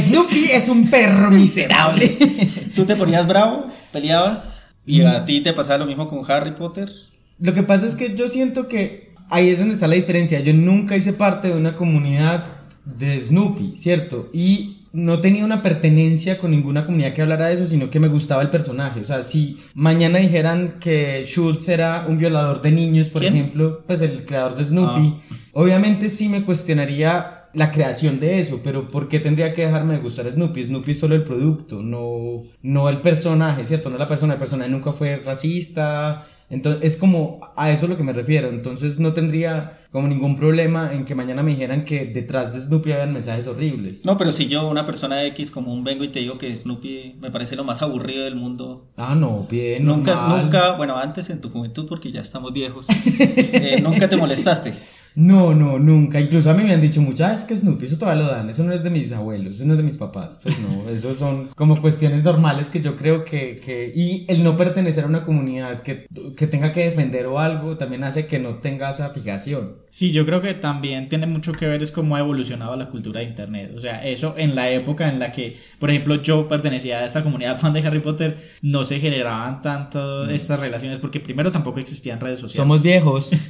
[0.00, 2.16] Snoopy es un perro miserable.
[2.74, 6.90] tú te ponías bravo, peleabas, y a ti te pasaba lo mismo con Harry Potter.
[7.38, 10.40] Lo que pasa es que yo siento que ahí es donde está la diferencia.
[10.40, 12.46] Yo nunca hice parte de una comunidad
[12.84, 14.30] de Snoopy, ¿cierto?
[14.32, 18.08] Y no tenía una pertenencia con ninguna comunidad que hablara de eso, sino que me
[18.08, 19.00] gustaba el personaje.
[19.00, 23.34] O sea, si mañana dijeran que Schultz era un violador de niños, por ¿Quién?
[23.34, 25.16] ejemplo, pues el creador de Snoopy,
[25.52, 30.00] obviamente sí me cuestionaría la creación de eso, pero ¿por qué tendría que dejarme de
[30.00, 30.64] gustar Snoopy?
[30.64, 33.90] Snoopy es solo el producto, no, no el personaje, ¿cierto?
[33.90, 38.02] No la persona, el personaje nunca fue racista, entonces es como a eso lo que
[38.04, 42.52] me refiero, entonces no tendría como ningún problema en que mañana me dijeran que detrás
[42.52, 44.04] de Snoopy habían mensajes horribles.
[44.04, 47.30] No, pero si yo, una persona X común, vengo y te digo que Snoopy me
[47.30, 48.88] parece lo más aburrido del mundo.
[48.96, 50.42] Ah, no, bien, Nunca, normal.
[50.44, 52.86] nunca, bueno, antes en tu juventud, porque ya estamos viejos,
[53.18, 54.74] eh, nunca te molestaste.
[55.16, 56.20] No, no, nunca.
[56.20, 58.50] Incluso a mí me han dicho mucho, ah, es que Snoopy, eso todavía lo dan,
[58.50, 60.38] eso no es de mis abuelos, eso no es de mis papás.
[60.42, 63.90] Pues no, eso son como cuestiones normales que yo creo que, que...
[63.94, 68.04] Y el no pertenecer a una comunidad que, que tenga que defender o algo también
[68.04, 69.76] hace que no tenga esa fijación.
[69.96, 73.20] Sí, yo creo que también tiene mucho que ver es cómo ha evolucionado la cultura
[73.20, 73.72] de Internet.
[73.74, 77.22] O sea, eso en la época en la que, por ejemplo, yo pertenecía a esta
[77.22, 82.20] comunidad fan de Harry Potter, no se generaban tanto estas relaciones porque primero tampoco existían
[82.20, 82.62] redes sociales.
[82.62, 83.30] Somos viejos.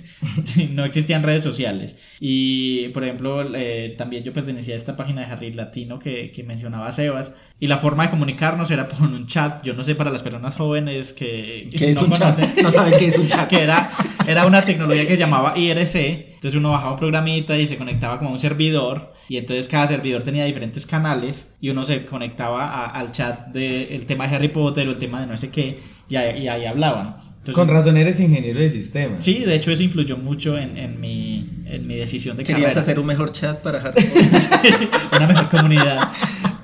[0.44, 1.98] Sí, no existían redes sociales.
[2.20, 6.44] Y, por ejemplo, eh, también yo pertenecía a esta página de Harry Latino que, que
[6.44, 7.34] mencionaba Sebas.
[7.58, 9.64] Y la forma de comunicarnos era por un chat.
[9.64, 12.36] Yo no sé para las personas jóvenes que, que ¿Qué es no un chat?
[12.36, 12.54] conocen.
[12.62, 13.48] No saben qué es un chat.
[13.48, 13.90] Que era,
[14.26, 16.34] era una tecnología que se llamaba IRC.
[16.34, 19.12] Entonces uno bajaba un programita y se conectaba como a un servidor.
[19.28, 21.54] Y entonces cada servidor tenía diferentes canales.
[21.60, 25.20] Y uno se conectaba a- al chat del tema de Harry Potter o el tema
[25.20, 25.78] de no sé qué.
[26.08, 27.16] Y ahí, y ahí hablaban.
[27.38, 29.24] Entonces, Con razón eres ingeniero de sistemas.
[29.24, 32.80] Sí, de hecho eso influyó mucho en, en mi, en mi decisión de Querías carrera.
[32.80, 34.88] hacer un mejor chat para Harry Potter.
[35.16, 36.08] una mejor comunidad.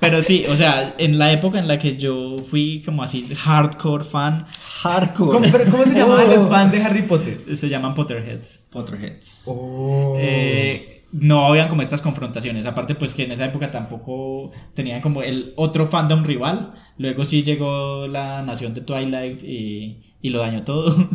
[0.03, 4.03] Pero sí, o sea, en la época en la que yo fui como así hardcore
[4.05, 4.47] fan,
[4.83, 5.31] Hardcore.
[5.31, 6.35] ¿Cómo, pero ¿cómo se llamaban Oh.
[6.37, 7.57] los fans de Harry Potter?
[7.57, 8.67] se llaman Potterheads.
[8.71, 9.43] Potterheads.
[9.47, 10.17] Oh.
[10.19, 12.67] Eh, no habían como estas confrontaciones.
[12.67, 16.73] Aparte, pues que en esa época tampoco tenían como el otro fandom rival.
[16.99, 20.95] Luego sí llegó la nación de Twilight y, y lo dañó todo.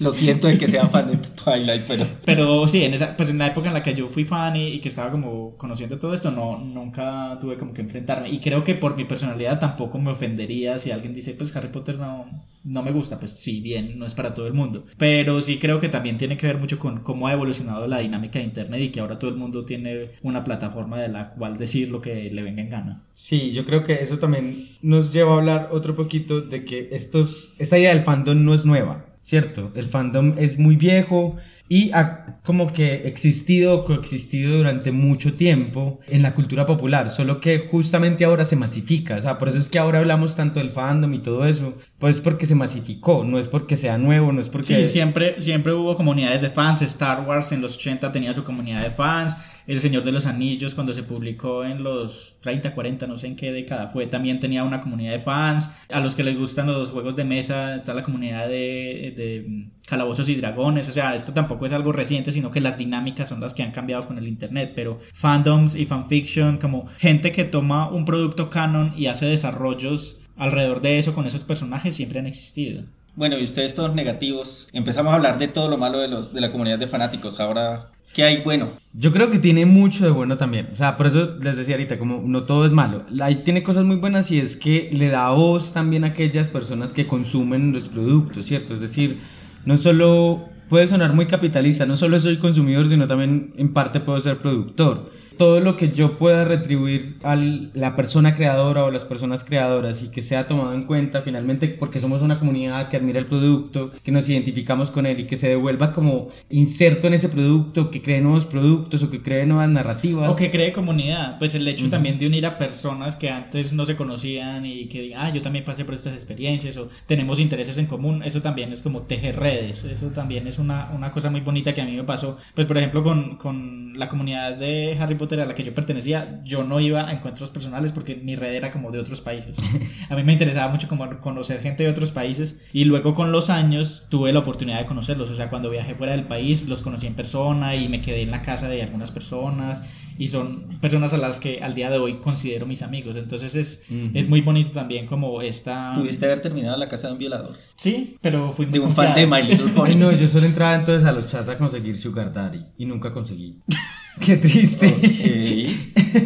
[0.00, 2.06] Lo siento de que sea fan de Twilight, pero...
[2.24, 4.68] Pero sí, en esa, pues en la época en la que yo fui fan y,
[4.68, 8.30] y que estaba como conociendo todo esto, no, nunca tuve como que enfrentarme.
[8.30, 11.98] Y creo que por mi personalidad tampoco me ofendería si alguien dice, pues Harry Potter
[11.98, 12.26] no,
[12.64, 13.18] no me gusta.
[13.18, 14.86] Pues sí, bien, no es para todo el mundo.
[14.98, 18.38] Pero sí creo que también tiene que ver mucho con cómo ha evolucionado la dinámica
[18.38, 21.90] de Internet y que ahora todo el mundo tiene una plataforma de la cual decir
[21.90, 23.02] lo que le venga en gana.
[23.12, 27.52] Sí, yo creo que eso también nos lleva a hablar otro poquito de que estos,
[27.58, 29.72] esta idea del fandom no es nueva, ¿cierto?
[29.74, 31.36] El fandom es muy viejo
[31.68, 37.66] y ha como que existido, coexistido durante mucho tiempo en la cultura popular, solo que
[37.70, 41.14] justamente ahora se masifica, o sea, por eso es que ahora hablamos tanto del fandom
[41.14, 44.66] y todo eso, pues porque se masificó, no es porque sea nuevo, no es porque...
[44.66, 46.82] Sí, siempre, siempre hubo comunidades de fans.
[46.82, 49.36] Star Wars en los 80 tenía su comunidad de fans.
[49.66, 53.36] El Señor de los Anillos, cuando se publicó en los 30, 40, no sé en
[53.36, 55.70] qué década fue, también tenía una comunidad de fans.
[55.88, 60.28] A los que les gustan los juegos de mesa está la comunidad de, de Calabozos
[60.28, 60.88] y Dragones.
[60.88, 63.72] O sea, esto tampoco es algo reciente, sino que las dinámicas son las que han
[63.72, 64.72] cambiado con el Internet.
[64.74, 70.80] Pero fandoms y fanfiction, como gente que toma un producto canon y hace desarrollos alrededor
[70.80, 72.84] de eso con esos personajes, siempre han existido.
[73.14, 74.68] Bueno, y ustedes todos negativos.
[74.72, 77.40] Empezamos a hablar de todo lo malo de, los, de la comunidad de fanáticos.
[77.40, 78.70] Ahora, ¿qué hay bueno?
[78.94, 80.70] Yo creo que tiene mucho de bueno también.
[80.72, 83.04] O sea, por eso les decía ahorita, como no todo es malo.
[83.20, 86.94] Ahí tiene cosas muy buenas y es que le da voz también a aquellas personas
[86.94, 88.72] que consumen los productos, ¿cierto?
[88.72, 89.18] Es decir,
[89.66, 94.18] no solo puede sonar muy capitalista, no solo soy consumidor, sino también en parte puedo
[94.20, 99.44] ser productor todo lo que yo pueda retribuir a la persona creadora o las personas
[99.44, 103.26] creadoras y que sea tomado en cuenta finalmente porque somos una comunidad que admira el
[103.26, 107.90] producto, que nos identificamos con él y que se devuelva como inserto en ese producto,
[107.90, 110.30] que cree nuevos productos o que cree nuevas narrativas.
[110.30, 113.84] O que cree comunidad, pues el hecho también de unir a personas que antes no
[113.84, 117.78] se conocían y que digan, ah, yo también pasé por estas experiencias o tenemos intereses
[117.78, 121.40] en común, eso también es como tejer redes, eso también es una, una cosa muy
[121.40, 125.14] bonita que a mí me pasó, pues por ejemplo con, con la comunidad de Harry
[125.22, 128.54] Potter a la que yo pertenecía, yo no iba a encuentros personales porque mi red
[128.54, 129.56] era como de otros países.
[130.10, 133.48] A mí me interesaba mucho como conocer gente de otros países y luego con los
[133.48, 135.30] años tuve la oportunidad de conocerlos.
[135.30, 138.32] O sea, cuando viajé fuera del país los conocí en persona y me quedé en
[138.32, 139.80] la casa de algunas personas
[140.18, 143.16] y son personas a las que al día de hoy considero mis amigos.
[143.16, 143.82] Entonces es,
[144.14, 145.92] es muy bonito también como esta...
[145.94, 147.54] ¿Pudiste haber terminado la casa de un violador?
[147.76, 149.94] Sí, pero fui muy De un fan de My Little Pony.
[149.94, 153.60] No, yo solo entraba entonces a los chats a conseguir Sugar Daddy y nunca conseguí.
[154.26, 154.88] Qué triste.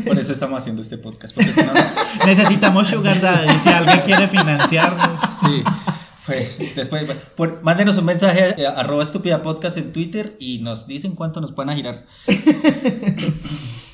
[0.07, 1.35] Por eso estamos haciendo este podcast.
[1.35, 1.81] Porque si no, no-
[2.27, 3.59] Necesitamos Sugar Daddy.
[3.59, 5.21] Si alguien quiere financiarnos.
[5.41, 5.63] Sí.
[6.27, 7.05] Pues después,
[7.37, 11.55] por- mándenos un mensaje a arroba estúpida podcast en Twitter y nos dicen cuánto nos
[11.55, 12.05] van a girar.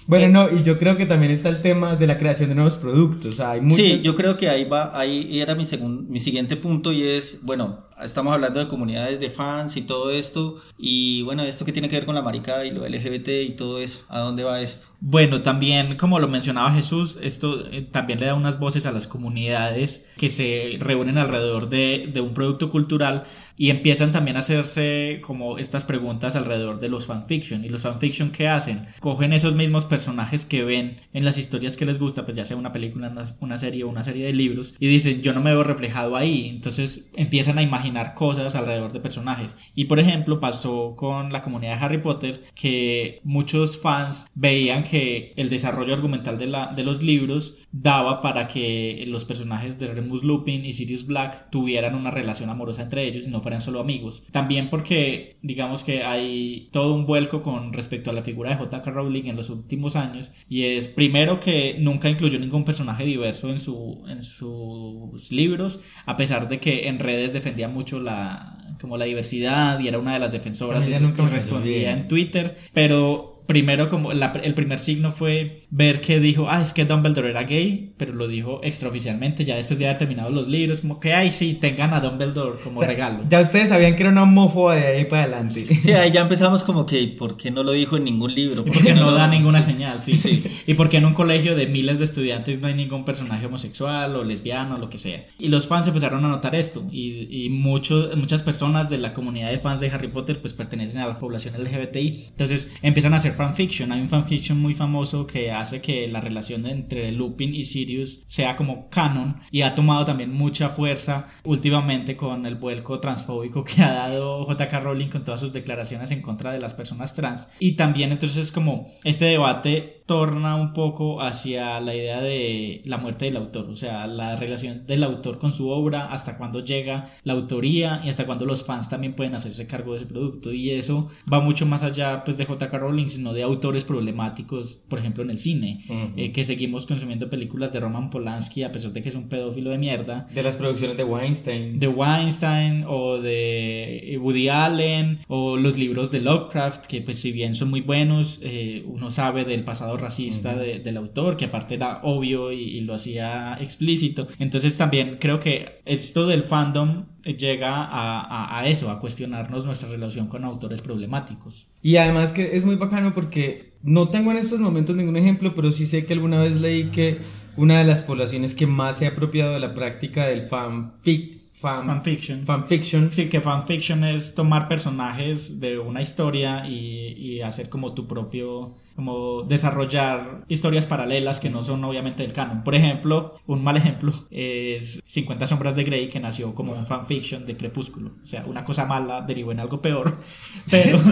[0.05, 2.77] Bueno, no, y yo creo que también está el tema de la creación de nuevos
[2.77, 3.35] productos.
[3.35, 3.87] O sea, hay muchas...
[3.87, 7.39] Sí, yo creo que ahí va, ahí era mi, segun- mi siguiente punto y es,
[7.43, 11.89] bueno, estamos hablando de comunidades de fans y todo esto y bueno, esto que tiene
[11.89, 14.87] que ver con la maricada y lo LGBT y todo eso, ¿a dónde va esto?
[15.05, 19.09] Bueno, también, como lo mencionaba Jesús, esto eh, también le da unas voces a las
[19.09, 23.25] comunidades que se reúnen alrededor de, de un producto cultural
[23.57, 27.65] y empiezan también a hacerse como estas preguntas alrededor de los fanfiction.
[27.65, 28.87] ¿Y los fanfiction qué hacen?
[29.01, 32.57] Cogen esos mismos personajes que ven en las historias que les gusta, pues ya sea
[32.57, 35.53] una película, una, una serie o una serie de libros, y dicen, yo no me
[35.53, 36.49] veo reflejado ahí.
[36.49, 39.57] Entonces empiezan a imaginar cosas alrededor de personajes.
[39.75, 45.33] Y por ejemplo, pasó con la comunidad de Harry Potter que muchos fans veían que
[45.37, 50.25] el desarrollo argumental de, la, de los libros daba para que los personajes de Remus
[50.25, 54.25] Lupin y Sirius Black tuvieran una relación amorosa entre ellos y no fueran solo amigos.
[54.33, 58.91] También porque digamos que hay todo un vuelco con respecto a la figura de J.K.
[58.91, 63.59] Rowling en los últimos años y es primero que nunca incluyó ningún personaje diverso en,
[63.59, 68.49] su, en sus libros a pesar de que en redes defendía mucho la
[68.81, 73.32] como la diversidad y era una de las defensoras y- nunca respondía en Twitter pero
[73.53, 77.43] primero como la- el primer signo fue ver que dijo, ah, es que Dumbledore era
[77.43, 81.33] gay, pero lo dijo extraoficialmente, ya después de haber terminado los libros, como que, ay,
[81.33, 83.25] sí, tengan a Dumbledore como O sea, regalo.
[83.29, 85.67] Ya ustedes sabían que era una homófoba de ahí para adelante.
[85.83, 88.63] Sí, ahí ya empezamos como que, ¿por qué no lo dijo en ningún libro?
[88.67, 90.15] Y porque no lo- da ninguna señal, sí.
[90.15, 90.43] Sí.
[90.67, 94.25] Y porque en un colegio de miles de estudiantes no hay ningún personaje homosexual o
[94.25, 95.27] lesbiano o lo que sea.
[95.39, 96.85] Y los fans empezaron a notar esto.
[96.91, 101.01] Y, y muchos, muchas personas de la comunidad de fans de Harry Potter pues pertenecen
[101.03, 102.27] a la población LGBTI.
[102.31, 103.91] Entonces empiezan a hacer fanfiction.
[103.93, 108.57] Hay un fanfiction muy famoso que hace que la relación entre Lupin y Sirius sea
[108.57, 109.41] como canon.
[109.51, 114.81] Y ha tomado también mucha fuerza últimamente con el vuelco transfóbico que ha dado J.K.
[114.81, 117.49] Rowling con todas sus declaraciones en contra de las personas trans.
[117.59, 122.99] Y también entonces es como este debate torna un poco hacia la idea de la
[122.99, 127.07] muerte del autor, o sea, la relación del autor con su obra, hasta cuándo llega
[127.25, 130.53] la autoría y hasta cuándo los fans también pueden hacerse cargo de ese producto.
[130.53, 132.79] Y eso va mucho más allá pues, de J.K.
[132.79, 136.13] Rowling, sino de autores problemáticos, por ejemplo, en el cine, Ujú.
[136.17, 139.71] eh, que seguimos consumiendo películas de Roman Polanski a pesar de que es un pedófilo
[139.71, 141.79] de mierda De las producciones de Weinstein.
[141.79, 147.55] de Weinstein o de Woody Allen o los libros de Lovecraft que pues si bien
[147.55, 152.01] son muy buenos eh, uno sabe del pasado racista de- del autor que aparte era
[152.03, 154.27] obvio y, y lo hacía explícito.
[154.39, 159.89] Entonces también creo que esto del fandom llega a, a- a eso a cuestionarnos nuestra
[159.89, 161.67] relación con autores problemáticos.
[161.83, 165.73] Y además que es muy bacano porque no tengo en estos momentos ningún ejemplo, pero
[165.73, 167.19] sí sé que alguna vez leí que
[167.57, 171.87] una de las poblaciones que más se ha apropiado de la práctica del fanfic, fan,
[171.87, 172.45] fanfiction.
[172.47, 178.07] fanfiction, Sí, que fanfiction es tomar personajes de una historia y, y hacer como tu
[178.07, 182.63] propio, como desarrollar historias paralelas que no son obviamente del canon.
[182.65, 187.47] Por ejemplo, un mal ejemplo es 50 sombras de Grey que nació como un fanfiction
[187.47, 188.11] de Crepúsculo.
[188.23, 190.17] O sea, una cosa mala derivó en algo peor,
[190.71, 190.99] pero...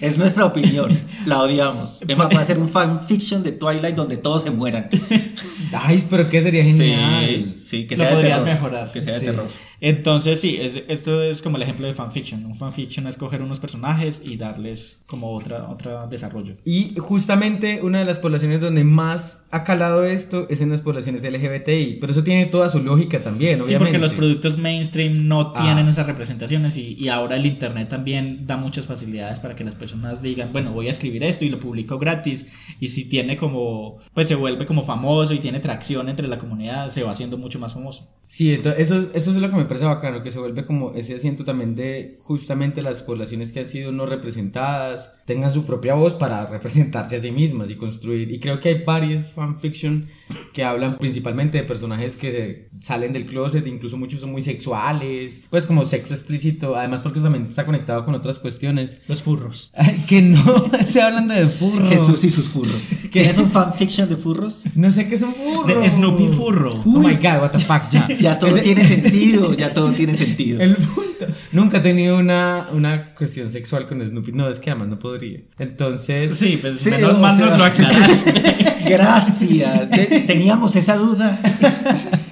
[0.00, 0.90] Es nuestra opinión,
[1.24, 2.02] la odiamos.
[2.08, 4.90] Emma va a hacer un fanfiction de Twilight donde todos se mueran.
[5.72, 7.24] Ay, pero que sería genial.
[7.26, 8.54] Sí, Sí, que Lo sea de podrías terror.
[8.54, 8.92] mejorar.
[8.92, 9.26] Que sea de Sí.
[9.26, 9.46] terror.
[9.80, 12.44] Entonces, sí, es- esto es como el ejemplo de fanfiction.
[12.46, 16.56] Un fanfiction es coger unos personajes y darles como otra, otra desarrollo.
[16.64, 21.22] Y justamente una de las poblaciones donde más ha calado esto es en las poblaciones
[21.22, 23.78] LGBTI, pero eso tiene toda su lógica también, Sí, obviamente.
[23.78, 25.62] porque los productos mainstream no Ah.
[25.62, 29.74] tienen esas representaciones y, y ahora el internet también da muchas facilidades para que las
[29.76, 32.46] personas digan, bueno, voy a escribir esto y lo publico gratis
[32.80, 36.88] y si tiene como, pues se vuelve como famoso y tiene tracción entre la comunidad,
[36.88, 38.08] se va haciendo mucho más famoso.
[38.26, 41.14] Sí, entonces eso, eso es lo que me parece bacano, que se vuelve como ese
[41.14, 46.14] asiento también de justamente las poblaciones que han sido no representadas, tengan su propia voz
[46.14, 48.30] para representarse a sí mismas y construir.
[48.30, 50.06] Y creo que hay varios fanfiction
[50.52, 55.42] que hablan principalmente de personajes que se salen del closet, incluso muchos son muy sexuales,
[55.50, 59.00] pues como sexo explícito, además porque también está conectado con otras cuestiones.
[59.08, 59.72] Los furros.
[60.08, 61.88] Que no, estoy hablando de furro.
[61.88, 62.82] Jesús y sus furros.
[63.10, 64.64] ¿Quieres un fanfiction de furros?
[64.74, 65.80] No sé qué es un furro.
[65.80, 66.82] De Snoopy furro.
[66.84, 68.08] Oh my god, what the fuck, ya.
[68.18, 70.60] Ya todo Ese- tiene sentido, ya todo tiene sentido.
[70.60, 71.26] El punto.
[71.52, 74.32] Nunca he tenido una, una cuestión sexual con Snoopy.
[74.32, 75.40] No, es que además no podría.
[75.58, 76.36] Entonces.
[76.36, 78.74] Sí, pues Sí, menos mal nos lo aclaraste.
[78.88, 79.90] Gracias.
[79.90, 81.38] Te- Teníamos esa duda.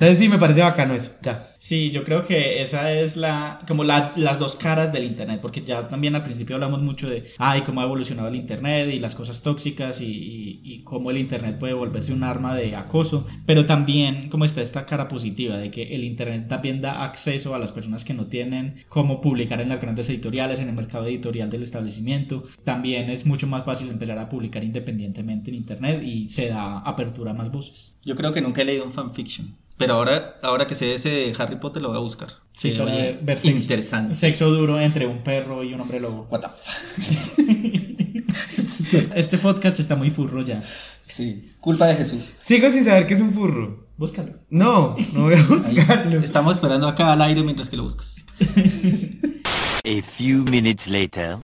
[0.00, 1.10] Entonces sí, me parece bacano eso.
[1.22, 1.48] Ya.
[1.58, 5.60] Sí, yo creo que esa es la, como la- las dos caras del Internet, porque
[5.62, 9.14] ya también al principio hablamos mucho de, ay, cómo ha evolucionado el Internet y las
[9.14, 13.66] cosas tóxicas y, y- y cómo el Internet puede volverse un arma de acoso, pero
[13.66, 17.72] también como está esta cara positiva de que el Internet también da acceso a las
[17.72, 21.62] personas que no tienen cómo publicar en las grandes editoriales, en el mercado editorial del
[21.62, 26.78] establecimiento, también es mucho más fácil empezar a publicar independientemente en Internet y se da
[26.78, 27.92] apertura a más voces.
[28.02, 29.56] Yo creo que nunca he leído un fanfiction.
[29.80, 32.28] Pero ahora, ahora que sé ese de Harry Potter lo voy a buscar.
[32.52, 33.62] Sí, para oye ver sexo.
[33.62, 34.12] Interesante.
[34.12, 36.26] Sexo duro entre un perro y un hombre lobo.
[36.30, 37.40] What the fuck.
[39.14, 40.62] Este podcast está muy furro ya.
[41.00, 41.52] Sí.
[41.60, 42.34] Culpa de Jesús.
[42.40, 43.86] Sigo sin saber qué es un furro.
[43.96, 44.32] Búscalo.
[44.50, 45.44] No, no voy a Ahí.
[45.44, 46.20] buscarlo.
[46.20, 48.16] Estamos esperando acá al aire mientras que lo buscas.
[48.42, 51.36] A few minutes later.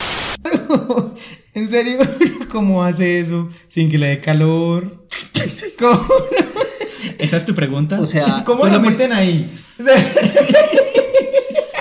[1.54, 1.98] ¿En serio?
[2.52, 5.06] ¿Cómo hace eso sin que le dé calor?
[5.78, 6.06] ¿Cómo,
[7.18, 8.00] ¿Esa es tu pregunta?
[8.00, 9.50] O sea, cómo fue lo meten ahí?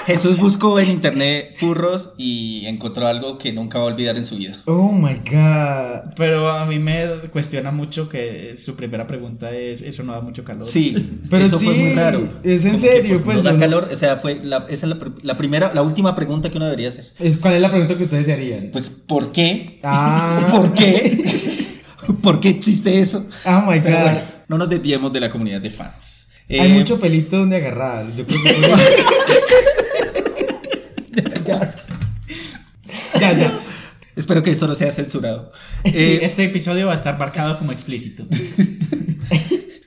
[0.05, 4.35] Jesús buscó en internet furros y encontró algo que nunca va a olvidar en su
[4.37, 4.61] vida.
[4.65, 6.13] oh my god.
[6.15, 10.43] Pero a mí me cuestiona mucho que su primera pregunta es, eso no da mucho
[10.43, 10.67] calor.
[10.67, 10.95] Sí,
[11.29, 12.29] Pero eso fue sí, muy raro.
[12.43, 14.85] es en Como que, serio, pues, No da no- calor, o sea, fue la, esa
[14.85, 17.05] es la, pr- la primera, la última pregunta que uno debería hacer.
[17.19, 18.69] Es- ¿Cuál es la pregunta que ustedes se harían?
[18.71, 19.79] Pues, ¿por qué?
[19.81, 20.37] Ah.
[20.51, 21.65] ¿Por qué?
[22.21, 23.25] ¿Por qué existe eso?
[23.43, 24.11] oh my Pero god.
[24.47, 26.27] No nos desviemos de la comunidad de fans.
[26.49, 28.13] Hay Eh, mucho pelito donde agarrar.
[28.15, 28.61] Yo creo que.
[31.23, 31.75] ya, ya.
[33.19, 33.59] Ya, ya.
[34.15, 35.51] Espero que esto no sea censurado.
[35.83, 38.25] Sí, Eh, este episodio va a estar marcado como explícito.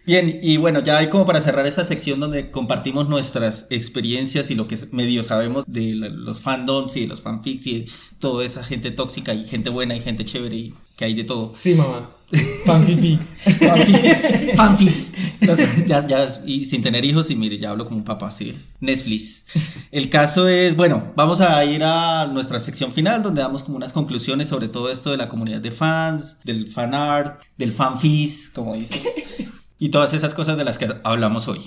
[0.04, 4.54] Bien, y bueno, ya hay como para cerrar esta sección donde compartimos nuestras experiencias y
[4.54, 7.86] lo que medio sabemos de los fandoms y de los fanfics y de
[8.18, 11.52] toda esa gente tóxica y gente buena y gente chévere y que hay de todo.
[11.52, 12.10] Sí, mamá.
[12.64, 13.18] Fanfifi.
[15.40, 18.58] Entonces, ya, ya, y sin tener hijos, y mire, ya hablo como un papá, sí.
[18.80, 19.44] Netflix.
[19.90, 23.92] El caso es, bueno, vamos a ir a nuestra sección final, donde damos como unas
[23.92, 28.74] conclusiones sobre todo esto de la comunidad de fans, del fan art, del fanfic, como
[28.74, 29.02] dice,
[29.78, 31.60] y todas esas cosas de las que hablamos hoy.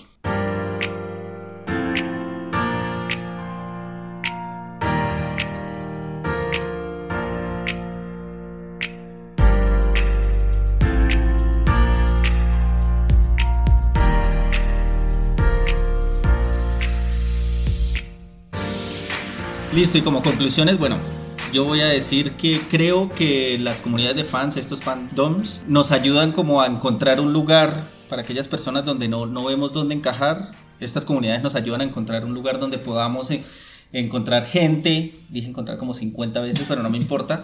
[19.82, 21.00] Listo, y como conclusiones, bueno,
[21.52, 26.34] yo voy a decir que creo que las comunidades de fans, estos fandoms, nos ayudan
[26.34, 30.52] como a encontrar un lugar para aquellas personas donde no, no vemos dónde encajar.
[30.80, 33.30] Estas comunidades nos ayudan a encontrar un lugar donde podamos
[33.92, 37.42] encontrar gente, dije encontrar como 50 veces, pero no me importa.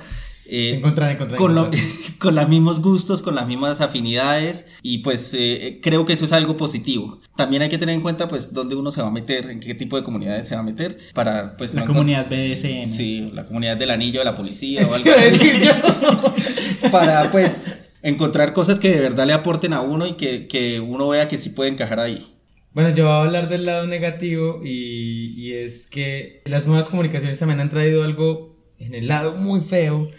[0.49, 1.37] Eh, Encontrar, encontrar.
[1.37, 1.87] con, lo- encontrar.
[2.19, 6.31] con los mismos gustos, con las mismas afinidades y pues eh, creo que eso es
[6.33, 7.19] algo positivo.
[7.35, 9.75] También hay que tener en cuenta pues dónde uno se va a meter, en qué
[9.75, 12.85] tipo de comunidades se va a meter para pues La no comunidad BDSM.
[12.87, 15.31] Sí, la comunidad del anillo de la policía o algo así.
[15.31, 16.89] decir yo.
[16.91, 21.09] para pues encontrar cosas que de verdad le aporten a uno y que, que uno
[21.09, 22.33] vea que sí puede encajar ahí.
[22.73, 27.39] Bueno, yo voy a hablar del lado negativo y, y es que las nuevas comunicaciones
[27.39, 30.09] también han traído algo en el lado muy feo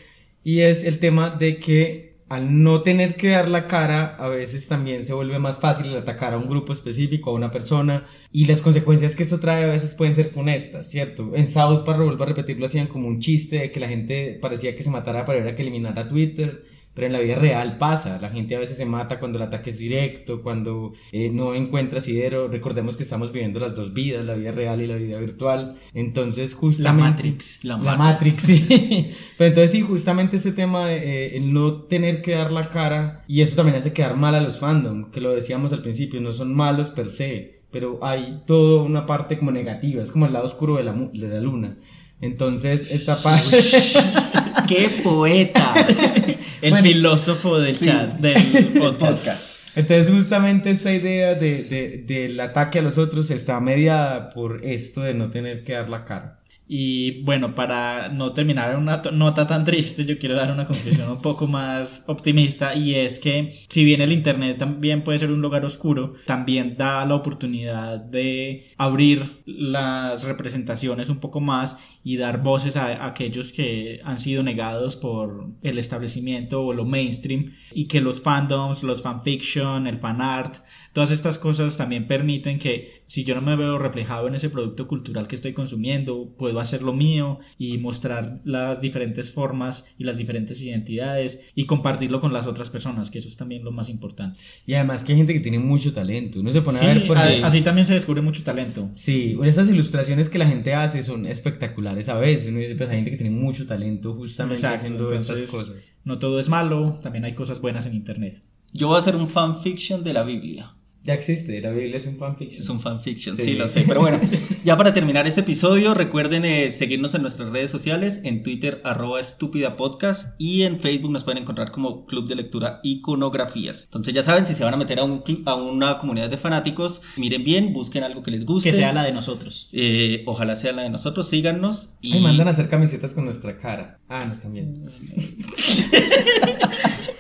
[0.49, 4.67] y es el tema de que al no tener que dar la cara a veces
[4.67, 8.63] también se vuelve más fácil atacar a un grupo específico, a una persona y las
[8.63, 11.33] consecuencias que esto trae a veces pueden ser funestas, ¿cierto?
[11.35, 14.75] En South Park, vuelvo a repetirlo, hacían como un chiste de que la gente parecía
[14.75, 16.65] que se matara para ver a que eliminara Twitter
[16.95, 18.19] pero en la vida real pasa.
[18.21, 22.01] La gente a veces se mata cuando el ataque es directo, cuando eh, no encuentra
[22.01, 22.49] asidero.
[22.49, 25.77] Recordemos que estamos viviendo las dos vidas, la vida real y la vida virtual.
[25.95, 27.03] Entonces, justamente...
[27.03, 27.65] La Matrix.
[27.65, 29.11] La, Matrix, sí.
[29.39, 33.25] Pero entonces sí, justamente ese tema de eh, el no tener que dar la cara,
[33.29, 36.33] y eso también hace quedar mal a los fandom, que lo decíamos al principio, no
[36.33, 40.47] son malos per se, pero hay toda una parte como negativa, es como el lado
[40.47, 41.77] oscuro de la, de la luna.
[42.21, 43.59] Entonces, esta parte...
[44.67, 45.75] ¡Qué poeta!
[46.63, 47.87] El Bueno, filósofo del sí.
[47.87, 48.35] chat, del
[48.79, 48.99] podcast.
[49.27, 49.59] Podcast.
[49.77, 55.03] Entonces justamente esta idea de, de- del ataque a los otros está mediada por esto
[55.03, 56.35] de no tener que dar la cara.
[56.71, 61.11] Y bueno, para no terminar en una nota tan triste, yo quiero dar una conclusión
[61.11, 65.41] un poco más optimista y es que si bien el Internet también puede ser un
[65.41, 71.79] lugar oscuro, también da la oportunidad de abrir las representaciones un poco más
[72.11, 76.87] y dar voces a, a aquellos que han sido negados por el establecimiento o lo
[76.87, 80.57] mainstream y que los fandoms, los fanfiction, el fanart,
[80.95, 84.87] todas estas cosas también permiten que si yo no me veo reflejado en ese producto
[84.89, 90.17] cultural que estoy consumiendo, puedo hacer lo mío y mostrar las diferentes formas y las
[90.17, 94.39] diferentes identidades y compartirlo con las otras personas, que eso es también lo más importante.
[94.67, 96.41] Y además que hay gente que tiene mucho talento.
[96.41, 98.89] Uno se pone Sí, a ver por a- así también se descubre mucho talento.
[98.93, 102.47] Sí, esas ilustraciones que la gente hace son espectaculares a veces.
[102.49, 105.97] Uno dice, pues hay gente que tiene mucho talento justamente Exacto, haciendo entonces- estas cosas.
[106.05, 108.43] No todo es malo, también hay cosas buenas en Internet.
[108.75, 110.75] Yo voy a hacer un fanfiction de la Biblia.
[111.09, 112.63] Ya existe, la Biblia es un fanfiction.
[112.63, 113.43] Es un fanfiction, Sí.
[113.45, 113.53] sí.
[113.55, 113.83] lo sé.
[113.89, 114.21] Pero bueno,
[114.65, 119.19] ya para terminar este episodio, recuerden eh, seguirnos en nuestras redes sociales, en Twitter, arroba
[119.19, 123.85] estúpida podcast, y en Facebook nos pueden encontrar como Club de Lectura Iconografías.
[123.85, 126.37] Entonces ya saben, si se van a meter a, un club- a una comunidad de
[126.37, 128.69] fanáticos, miren bien, busquen algo que les guste.
[128.69, 129.71] Que sea la de nosotros.
[129.73, 131.95] Eh, ojalá sea la de nosotros, síganos.
[132.03, 133.99] Y Ay, mandan a hacer camisetas con nuestra cara.
[134.11, 134.77] Ah, no están bien.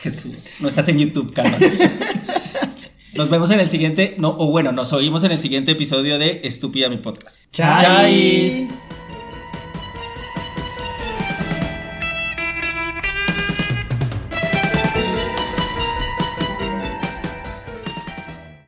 [0.00, 1.56] Jesús, no estás en YouTube, calma.
[3.14, 6.40] Nos vemos en el siguiente, no, o bueno, nos oímos en el siguiente episodio de
[6.44, 7.50] Estúpida mi podcast.
[7.52, 8.68] Chais.